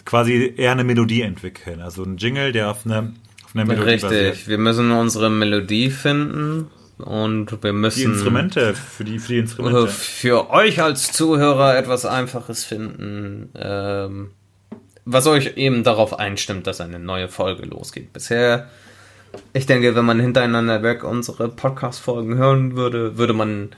quasi 0.05 0.55
eher 0.57 0.73
eine 0.73 0.85
Melodie 0.85 1.23
entwickeln. 1.23 1.81
Also 1.81 2.03
ein 2.03 2.17
Jingle, 2.17 2.53
der 2.53 2.71
auf 2.71 2.85
einer 2.85 3.13
auf 3.45 3.55
einer 3.55 3.65
Melodie 3.65 3.99
basiert. 4.03 4.33
Richtig, 4.33 4.49
wir 4.49 4.59
müssen 4.59 4.91
unsere 4.91 5.31
Melodie 5.31 5.91
finden 5.91 6.67
und 6.99 7.63
wir 7.63 7.73
müssen 7.73 7.99
Die 7.99 8.05
Instrumente, 8.05 8.75
für 8.75 9.05
die, 9.05 9.19
für 9.19 9.29
die 9.29 9.37
äh, 9.37 9.41
Instrumente. 9.41 9.89
für 9.89 10.51
euch 10.51 10.81
als 10.81 11.13
Zuhörer 11.13 11.77
etwas 11.77 12.07
Einfaches 12.07 12.65
finden, 12.65 13.51
ähm, 13.55 14.31
was 15.05 15.27
euch 15.27 15.57
eben 15.57 15.85
darauf 15.85 16.19
einstimmt, 16.19 16.67
dass 16.67 16.81
eine 16.81 16.99
neue 16.99 17.29
Folge 17.29 17.67
losgeht. 17.67 18.13
Bisher, 18.13 18.69
ich 19.53 19.67
denke, 19.67 19.95
wenn 19.95 20.05
man 20.05 20.21
hintereinander 20.21 20.83
weg 20.83 21.05
unsere 21.05 21.49
Podcast-Folgen 21.49 22.37
hören 22.37 22.77
würde, 22.77 23.19
würde 23.19 23.33
man 23.33 23.71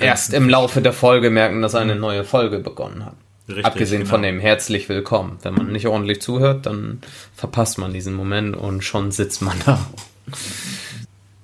erst 0.00 0.34
im 0.34 0.48
Laufe 0.48 0.82
der 0.82 0.92
Folge 0.92 1.30
merken, 1.30 1.62
dass 1.62 1.74
eine 1.74 1.94
neue 1.94 2.24
Folge 2.24 2.58
begonnen 2.58 3.06
hat. 3.06 3.14
Richtig, 3.48 3.64
Abgesehen 3.64 4.06
von 4.06 4.22
genau. 4.22 4.34
dem 4.34 4.40
herzlich 4.40 4.88
willkommen. 4.88 5.38
Wenn 5.42 5.54
man 5.54 5.72
nicht 5.72 5.86
ordentlich 5.86 6.20
zuhört, 6.20 6.66
dann 6.66 7.00
verpasst 7.34 7.78
man 7.78 7.92
diesen 7.92 8.14
Moment 8.14 8.56
und 8.56 8.84
schon 8.84 9.10
sitzt 9.10 9.42
man 9.42 9.56
da. 9.64 9.78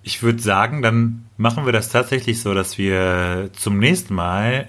Ich 0.08 0.22
würde 0.22 0.40
sagen, 0.40 0.82
dann 0.82 1.24
machen 1.36 1.66
wir 1.66 1.72
das 1.72 1.88
tatsächlich 1.88 2.40
so, 2.40 2.54
dass 2.54 2.78
wir 2.78 3.50
zum 3.54 3.80
nächsten 3.80 4.14
Mal 4.14 4.68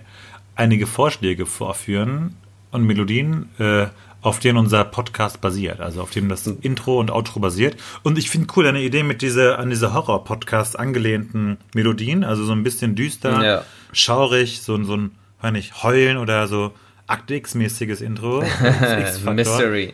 einige 0.56 0.88
Vorschläge 0.88 1.46
vorführen 1.46 2.36
und 2.72 2.84
Melodien, 2.88 3.50
äh, 3.60 3.86
auf 4.24 4.40
denen 4.40 4.58
unser 4.58 4.84
Podcast 4.84 5.40
basiert, 5.40 5.80
also 5.80 6.02
auf 6.02 6.10
dem 6.10 6.28
das 6.28 6.48
Intro 6.48 7.00
und 7.00 7.12
Outro 7.12 7.40
basiert. 7.40 7.78
Und 8.02 8.18
ich 8.18 8.32
finde 8.32 8.48
cool 8.56 8.64
deine 8.64 8.82
Idee 8.82 9.04
mit 9.04 9.22
dieser 9.22 9.60
an 9.60 9.70
diese 9.70 9.94
Horror-Podcast 9.94 10.78
angelehnten 10.80 11.58
Melodien, 11.76 12.24
also 12.24 12.44
so 12.44 12.54
ein 12.54 12.64
bisschen 12.64 12.96
düster, 12.96 13.44
Ja. 13.46 13.64
schaurig, 13.94 14.62
so, 14.64 14.74
ein- 14.74 14.86
so 14.86 14.98
ein, 14.98 15.12
weiß 15.42 15.52
nicht, 15.52 15.84
Heulen 15.84 16.18
oder 16.18 16.48
so 16.48 16.74
Akte 17.06 17.36
X-mäßiges 17.36 18.02
Intro. 18.02 18.44
Mystery. 19.34 19.94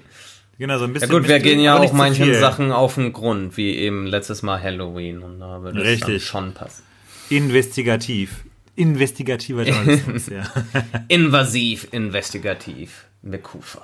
Genau, 0.57 0.77
so 0.77 0.83
ein 0.85 0.89
Ja 0.89 0.93
bisschen. 0.93 1.09
gut, 1.09 1.27
wir 1.27 1.39
gehen 1.39 1.59
ja 1.59 1.77
auch 1.77 1.93
manchen 1.93 2.25
viel. 2.25 2.35
Sachen 2.35 2.71
auf 2.71 2.95
den 2.95 3.11
Grund, 3.11 3.57
wie 3.57 3.75
eben 3.75 4.05
letztes 4.05 4.43
Mal 4.43 4.61
Halloween. 4.61 5.23
Und 5.23 5.39
da 5.39 5.61
würde 5.61 5.81
es 5.81 5.99
dann 5.99 6.19
schon 6.19 6.53
passen. 6.53 6.83
Investigativ. 7.29 8.45
Investigativer 8.75 9.63
Journalismus, 9.63 10.27
ja. 10.27 10.43
Invasiv, 11.07 11.87
investigativ. 11.91 13.05
Mekufa. 13.21 13.81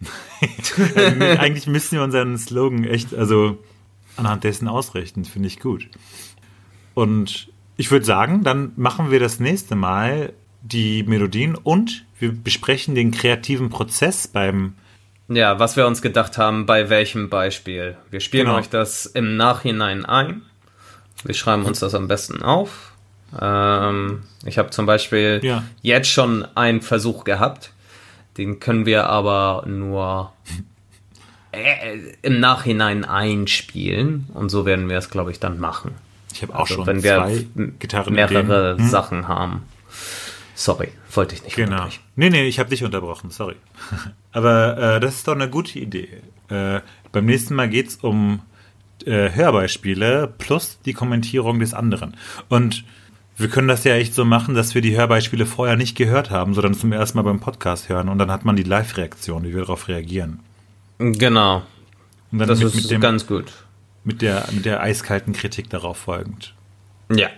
Eigentlich 1.38 1.66
müssen 1.66 1.92
wir 1.96 2.02
unseren 2.02 2.36
Slogan 2.38 2.84
echt, 2.84 3.14
also 3.14 3.58
anhand 4.16 4.44
dessen 4.44 4.68
ausrichten, 4.68 5.24
finde 5.24 5.48
ich 5.48 5.60
gut. 5.60 5.88
Und 6.94 7.48
ich 7.76 7.90
würde 7.90 8.04
sagen, 8.04 8.42
dann 8.44 8.72
machen 8.76 9.10
wir 9.10 9.20
das 9.20 9.40
nächste 9.40 9.74
Mal 9.74 10.32
die 10.62 11.02
Melodien 11.02 11.54
und 11.54 12.04
wir 12.18 12.32
besprechen 12.32 12.94
den 12.94 13.10
kreativen 13.10 13.70
Prozess 13.70 14.28
beim. 14.28 14.74
Ja, 15.28 15.58
was 15.58 15.76
wir 15.76 15.86
uns 15.86 16.02
gedacht 16.02 16.36
haben, 16.38 16.66
bei 16.66 16.90
welchem 16.90 17.30
Beispiel. 17.30 17.96
Wir 18.10 18.20
spielen 18.20 18.46
Genau. 18.46 18.58
euch 18.58 18.68
das 18.68 19.06
im 19.06 19.36
Nachhinein 19.36 20.04
ein. 20.04 20.42
Wir 21.24 21.34
schreiben 21.34 21.64
uns 21.64 21.80
das 21.80 21.94
am 21.94 22.08
besten 22.08 22.42
auf. 22.42 22.92
Ähm, 23.40 24.24
ich 24.44 24.58
habe 24.58 24.70
zum 24.70 24.84
Beispiel 24.86 25.40
Ja. 25.42 25.64
jetzt 25.82 26.08
schon 26.10 26.46
einen 26.54 26.82
Versuch 26.82 27.24
gehabt. 27.24 27.72
Den 28.36 28.60
können 28.60 28.84
wir 28.84 29.06
aber 29.08 29.64
nur 29.66 30.32
äh, 31.52 31.98
im 32.22 32.40
Nachhinein 32.40 33.04
einspielen. 33.04 34.28
Und 34.34 34.50
so 34.50 34.66
werden 34.66 34.88
wir 34.90 34.98
es, 34.98 35.08
glaube 35.08 35.30
ich, 35.30 35.40
dann 35.40 35.58
machen. 35.58 35.92
Ich 36.34 36.42
habe 36.42 36.54
auch 36.54 36.60
Also, 36.60 36.74
schon 36.74 36.86
wenn 36.86 37.02
wir 37.02 37.16
zwei 37.16 37.46
Gitarren. 37.78 38.12
mehrere 38.14 38.76
Sachen 38.82 39.26
haben. 39.28 39.62
Sorry, 40.54 40.88
wollte 41.12 41.34
ich 41.34 41.42
nicht 41.42 41.56
Genau. 41.56 41.88
Nee, 42.16 42.30
nee, 42.30 42.46
ich 42.46 42.58
habe 42.58 42.70
dich 42.70 42.84
unterbrochen, 42.84 43.30
sorry. 43.30 43.56
Aber 44.32 44.78
äh, 44.96 45.00
das 45.00 45.16
ist 45.16 45.28
doch 45.28 45.34
eine 45.34 45.50
gute 45.50 45.78
Idee. 45.78 46.08
Äh, 46.48 46.80
beim 47.12 47.26
nächsten 47.26 47.54
Mal 47.54 47.68
geht's 47.68 47.96
um 47.96 48.40
äh, 49.04 49.30
Hörbeispiele 49.30 50.32
plus 50.38 50.78
die 50.84 50.92
Kommentierung 50.92 51.58
des 51.58 51.74
anderen. 51.74 52.16
Und 52.48 52.84
wir 53.36 53.48
können 53.48 53.66
das 53.66 53.82
ja 53.84 53.94
echt 53.96 54.14
so 54.14 54.24
machen, 54.24 54.54
dass 54.54 54.74
wir 54.74 54.82
die 54.82 54.96
Hörbeispiele 54.96 55.44
vorher 55.46 55.76
nicht 55.76 55.96
gehört 55.96 56.30
haben, 56.30 56.54
sondern 56.54 56.74
zum 56.74 56.92
ersten 56.92 57.18
Mal 57.18 57.22
beim 57.22 57.40
Podcast 57.40 57.88
hören 57.88 58.08
und 58.08 58.18
dann 58.18 58.30
hat 58.30 58.44
man 58.44 58.54
die 58.54 58.62
Live-Reaktion, 58.62 59.42
wie 59.42 59.52
wir 59.52 59.62
darauf 59.62 59.88
reagieren. 59.88 60.40
Genau, 60.98 61.62
Und 62.30 62.38
dann 62.38 62.48
das 62.48 62.60
mit, 62.60 62.68
ist 62.68 62.74
mit, 62.76 62.90
dem, 62.92 63.00
ganz 63.00 63.26
gut. 63.26 63.52
mit, 64.04 64.22
der, 64.22 64.46
mit 64.52 64.64
der 64.64 64.80
eiskalten 64.80 65.32
Kritik 65.32 65.68
darauf 65.68 65.96
folgend. 65.96 66.54
Ja. 67.12 67.28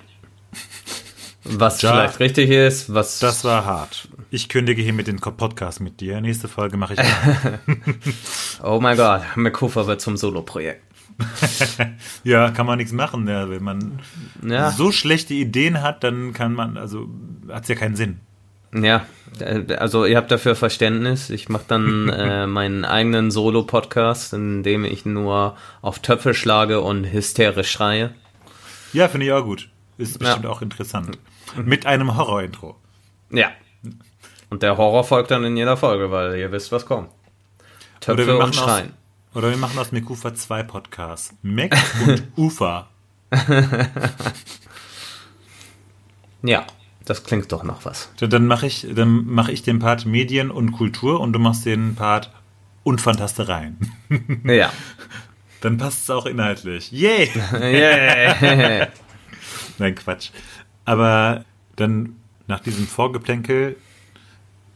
Was 1.48 1.80
Ja. 1.82 1.92
vielleicht 1.92 2.20
richtig 2.20 2.50
ist, 2.50 2.92
was 2.92 3.18
Das 3.20 3.44
war 3.44 3.64
hart. 3.64 4.09
Ich 4.30 4.48
kündige 4.48 4.82
hiermit 4.82 5.06
den 5.06 5.20
Podcast 5.20 5.80
mit 5.80 6.00
dir. 6.00 6.20
Nächste 6.20 6.48
Folge 6.48 6.76
mache 6.76 6.94
ich. 6.94 7.00
Oh 8.62 8.80
mein 8.80 8.96
Gott, 8.96 9.22
McCooper 9.37 9.87
wird 9.87 10.00
zum 10.00 10.16
Solo-Projekt. 10.16 10.82
ja, 12.24 12.50
kann 12.50 12.66
man 12.66 12.78
nichts 12.78 12.92
machen. 12.92 13.28
Ja, 13.28 13.48
wenn 13.48 13.62
man 13.62 14.00
Ja. 14.46 14.70
so 14.70 14.92
schlechte 14.92 15.35
Ideen 15.35 15.82
hat, 15.82 16.02
dann 16.04 16.32
kann 16.32 16.52
man, 16.54 16.76
also 16.76 17.09
hat's 17.48 17.68
ja 17.68 17.74
keinen 17.74 17.96
Sinn. 17.96 18.20
Ja, 18.74 19.06
äh, 19.38 19.74
also 19.76 20.04
ihr 20.04 20.16
habt 20.16 20.30
dafür 20.30 20.54
Verständnis. 20.56 21.30
Ich 21.30 21.48
mache 21.48 21.64
dann 21.68 22.09
äh, 22.11 22.46
meinen 22.46 22.85
eigenen 22.85 23.30
Solo-Podcast, 23.30 24.32
in 24.35 24.62
dem 24.62 24.85
ich 24.85 25.06
nur 25.06 25.56
auf 25.82 26.00
Töpfe 26.00 26.35
schlage 26.35 26.80
und 26.80 27.04
hysterisch 27.04 27.70
schreie. 27.70 28.12
Ja, 28.92 29.09
finde 29.09 29.26
ich 29.26 29.32
auch 29.32 29.44
gut. 29.44 29.68
Ist 29.98 30.18
bestimmt 30.18 30.44
Ja. 30.44 30.50
auch 30.50 30.62
interessant. 30.62 31.18
Mit 31.56 31.87
einem 31.87 32.16
Horror-Intro. 32.16 32.76
Ja. 33.30 33.50
Und 34.50 34.62
der 34.62 34.76
Horror 34.76 35.04
folgt 35.04 35.30
dann 35.30 35.44
in 35.44 35.56
jeder 35.56 35.76
Folge, 35.76 36.11
weil 36.11 36.37
ihr 36.38 36.52
wisst, 36.52 36.70
was 36.72 36.87
kommt. 36.87 37.11
Oder 38.06 38.18
wir 38.18 38.26
Töpfe 38.26 38.32
und 38.35 38.38
machen 38.38 38.50
aus, 38.50 38.56
Schreien. 38.64 38.92
oder 39.35 39.50
wir 39.50 39.56
machen 39.56 39.78
aus 39.78 39.90
Mekufa 39.92 40.35
zwei 40.35 40.62
Podcasts. 40.62 41.35
Mac 41.42 41.76
und 42.06 42.24
Ufa. 42.37 42.88
Ja. 46.42 46.64
Das 47.04 47.22
klingt 47.22 47.50
doch 47.52 47.62
nach 47.62 47.85
was. 47.85 48.11
Dann 48.18 48.46
mache 48.46 48.66
ich, 48.66 48.87
dann 48.92 49.26
mache 49.26 49.52
ich 49.52 49.62
den 49.62 49.78
Part 49.78 50.06
Medien 50.06 50.50
und 50.50 50.72
Kultur 50.72 51.20
und 51.20 51.32
du 51.32 51.38
machst 51.38 51.64
den 51.64 51.94
Part 51.94 52.32
und 52.82 53.00
Fantastereien. 53.00 53.78
Ja. 54.44 54.72
Dann 55.61 55.78
passt 55.78 56.02
es 56.02 56.11
auch 56.11 56.26
inhaltlich. 56.26 56.92
Yay! 56.92 57.30
Yeah. 57.52 58.88
Nein, 59.79 59.95
Quatsch. 59.95 60.31
Aber 60.85 61.45
dann 61.77 62.17
nach 62.47 62.61
diesem 62.61 62.87
Vorgeplänkel 62.87 63.77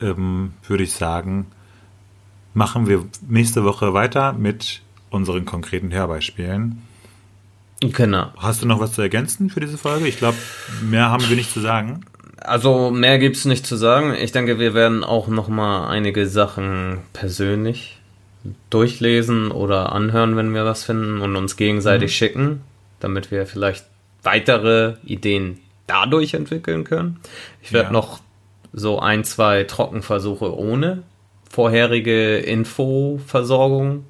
ähm, 0.01 0.53
würde 0.67 0.83
ich 0.83 0.93
sagen, 0.93 1.47
machen 2.55 2.87
wir 2.89 3.05
nächste 3.29 3.65
Woche 3.65 3.95
weiter 3.95 4.33
mit 4.33 4.83
unseren 5.11 5.45
konkreten 5.45 5.93
Hörbeispielen. 5.93 6.83
genau. 7.81 8.31
Hast 8.37 8.63
du 8.63 8.67
noch 8.67 8.81
was 8.81 8.93
zu 8.93 9.03
ergänzen 9.03 9.51
für 9.51 9.61
diese 9.61 9.79
Folge? 9.79 10.09
Ich 10.09 10.19
glaube, 10.19 10.37
mehr 10.83 11.11
haben 11.11 11.29
wir 11.29 11.37
nicht 11.37 11.53
zu 11.53 11.61
sagen. 11.61 12.05
Also 12.39 12.91
mehr 12.91 13.19
gibt's 13.19 13.45
nicht 13.45 13.67
zu 13.67 13.77
sagen. 13.77 14.15
Ich 14.15 14.33
denke, 14.33 14.59
wir 14.59 14.73
werden 14.73 15.05
auch 15.05 15.29
noch 15.29 15.49
mal 15.49 15.89
einige 15.89 16.27
Sachen 16.27 16.99
persönlich 17.13 17.99
durchlesen 18.71 19.51
oder 19.51 19.93
anhören, 19.93 20.37
wenn 20.37 20.55
wir 20.55 20.65
was 20.65 20.85
finden 20.85 21.21
und 21.21 21.37
uns 21.37 21.57
gegenseitig 21.57 22.17
schicken, 22.17 22.63
damit 22.99 23.31
wir 23.31 23.47
vielleicht 23.47 23.85
weitere 24.23 24.95
Ideen 25.05 25.59
dadurch 25.87 26.35
entwickeln 26.35 26.85
können. 26.85 27.21
Ich 27.63 27.73
werde 27.73 27.89
Ja. 27.89 27.93
noch 27.93 28.21
so 28.73 29.01
ein, 29.01 29.25
zwei 29.25 29.65
Trockenversuche 29.65 30.57
ohne 30.57 31.03
vorherige 31.51 32.37
Infoversorgung 32.39 34.05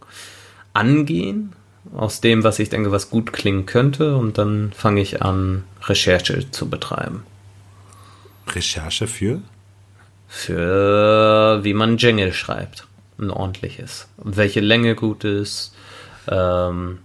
angehen, 0.75 1.55
aus 1.97 2.21
dem, 2.21 2.45
was 2.45 2.59
ich 2.59 2.69
denke, 2.69 2.93
was 2.93 3.09
gut 3.09 3.33
klingen 3.33 3.65
könnte 3.65 4.17
und 4.17 4.37
dann 4.37 4.73
fange 4.77 5.01
ich 5.01 5.23
an, 5.23 5.65
Recherche 5.85 6.51
zu 6.51 6.69
betreiben. 6.69 7.25
Recherche 8.55 9.07
für? 9.07 9.41
für 10.33 11.59
wie 11.65 11.75
man 11.75 11.97
Jingle 11.97 12.33
schreibt. 12.33 12.87
Ein 13.19 13.31
ordentliches. 13.31 14.09
Welche 14.17 14.61
Länge 14.61 14.95
gut 14.95 15.25
ist, 15.25 15.75
ähm, 16.29 17.01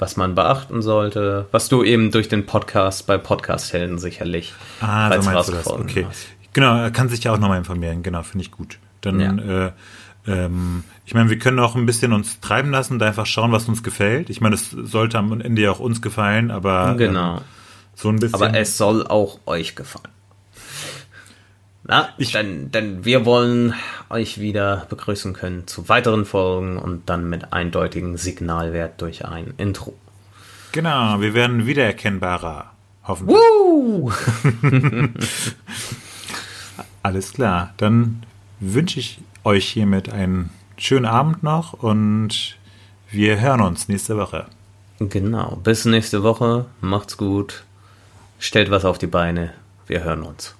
was 0.00 0.16
man 0.16 0.34
beachten 0.34 0.82
sollte, 0.82 1.46
was 1.52 1.68
du 1.68 1.82
eben 1.84 2.10
durch 2.10 2.28
den 2.28 2.46
Podcast 2.46 3.06
bei 3.06 3.18
Podcast-Helden 3.18 3.98
sicherlich 3.98 4.52
Ah, 4.80 5.10
so 5.20 5.30
meinst 5.30 5.48
du 5.48 5.52
das. 5.52 5.66
Okay. 5.66 6.06
hast. 6.08 6.26
Genau, 6.52 6.76
er 6.78 6.90
kann 6.90 7.08
sich 7.08 7.22
ja 7.24 7.32
auch 7.32 7.38
nochmal 7.38 7.58
informieren. 7.58 8.02
Genau, 8.02 8.22
finde 8.22 8.44
ich 8.44 8.50
gut. 8.50 8.78
Dann, 9.02 9.38
äh, 9.38 9.70
ähm, 10.26 10.84
ich 11.06 11.14
meine, 11.14 11.30
wir 11.30 11.38
können 11.38 11.58
auch 11.60 11.76
ein 11.76 11.86
bisschen 11.86 12.12
uns 12.12 12.40
treiben 12.40 12.70
lassen 12.70 12.94
und 12.94 13.02
einfach 13.02 13.26
schauen, 13.26 13.52
was 13.52 13.68
uns 13.68 13.82
gefällt. 13.82 14.30
Ich 14.30 14.40
meine, 14.40 14.54
es 14.56 14.70
sollte 14.70 15.18
am 15.18 15.40
Ende 15.40 15.62
ja 15.62 15.70
auch 15.70 15.80
uns 15.80 16.02
gefallen, 16.02 16.50
aber 16.50 16.94
Genau. 16.96 17.36
ähm, 17.36 17.42
so 17.94 18.08
ein 18.08 18.16
bisschen. 18.16 18.34
Aber 18.34 18.54
es 18.56 18.76
soll 18.76 19.06
auch 19.06 19.38
euch 19.46 19.76
gefallen. 19.76 20.08
Na, 21.90 22.08
Ich- 22.18 22.30
denn, 22.32 22.70
denn 22.70 23.04
wir 23.04 23.26
wollen 23.26 23.74
euch 24.10 24.38
wieder 24.40 24.86
begrüßen 24.88 25.32
können 25.32 25.66
zu 25.66 25.88
weiteren 25.88 26.24
Folgen 26.24 26.78
und 26.78 27.10
dann 27.10 27.28
mit 27.28 27.52
eindeutigem 27.52 28.16
Signalwert 28.16 29.00
durch 29.02 29.24
ein 29.26 29.52
Intro. 29.58 29.92
genau, 30.72 31.20
wir 31.20 31.34
werden 31.34 31.66
wiedererkennbarer. 31.66 32.70
Hoffentlich. 33.02 33.36
Uh! 33.36 34.10
Alles 37.02 37.32
klar. 37.32 37.74
Dann 37.78 38.22
wünsche 38.60 39.00
ich 39.00 39.20
euch 39.42 39.66
hiermit 39.68 40.12
einen 40.12 40.50
schönen 40.76 41.06
Abend 41.06 41.42
noch 41.42 41.72
und 41.72 42.56
wir 43.10 43.40
hören 43.40 43.62
uns 43.62 43.88
nächste 43.88 44.16
Woche. 44.16 44.46
Genau. 45.00 45.56
Bis 45.64 45.86
nächste 45.86 46.22
Woche. 46.22 46.66
Macht's 46.80 47.16
gut. 47.16 47.64
Stellt 48.38 48.70
was 48.70 48.84
auf 48.84 48.98
die 48.98 49.06
Beine. 49.06 49.52
Wir 49.86 50.04
hören 50.04 50.22
uns. 50.22 50.54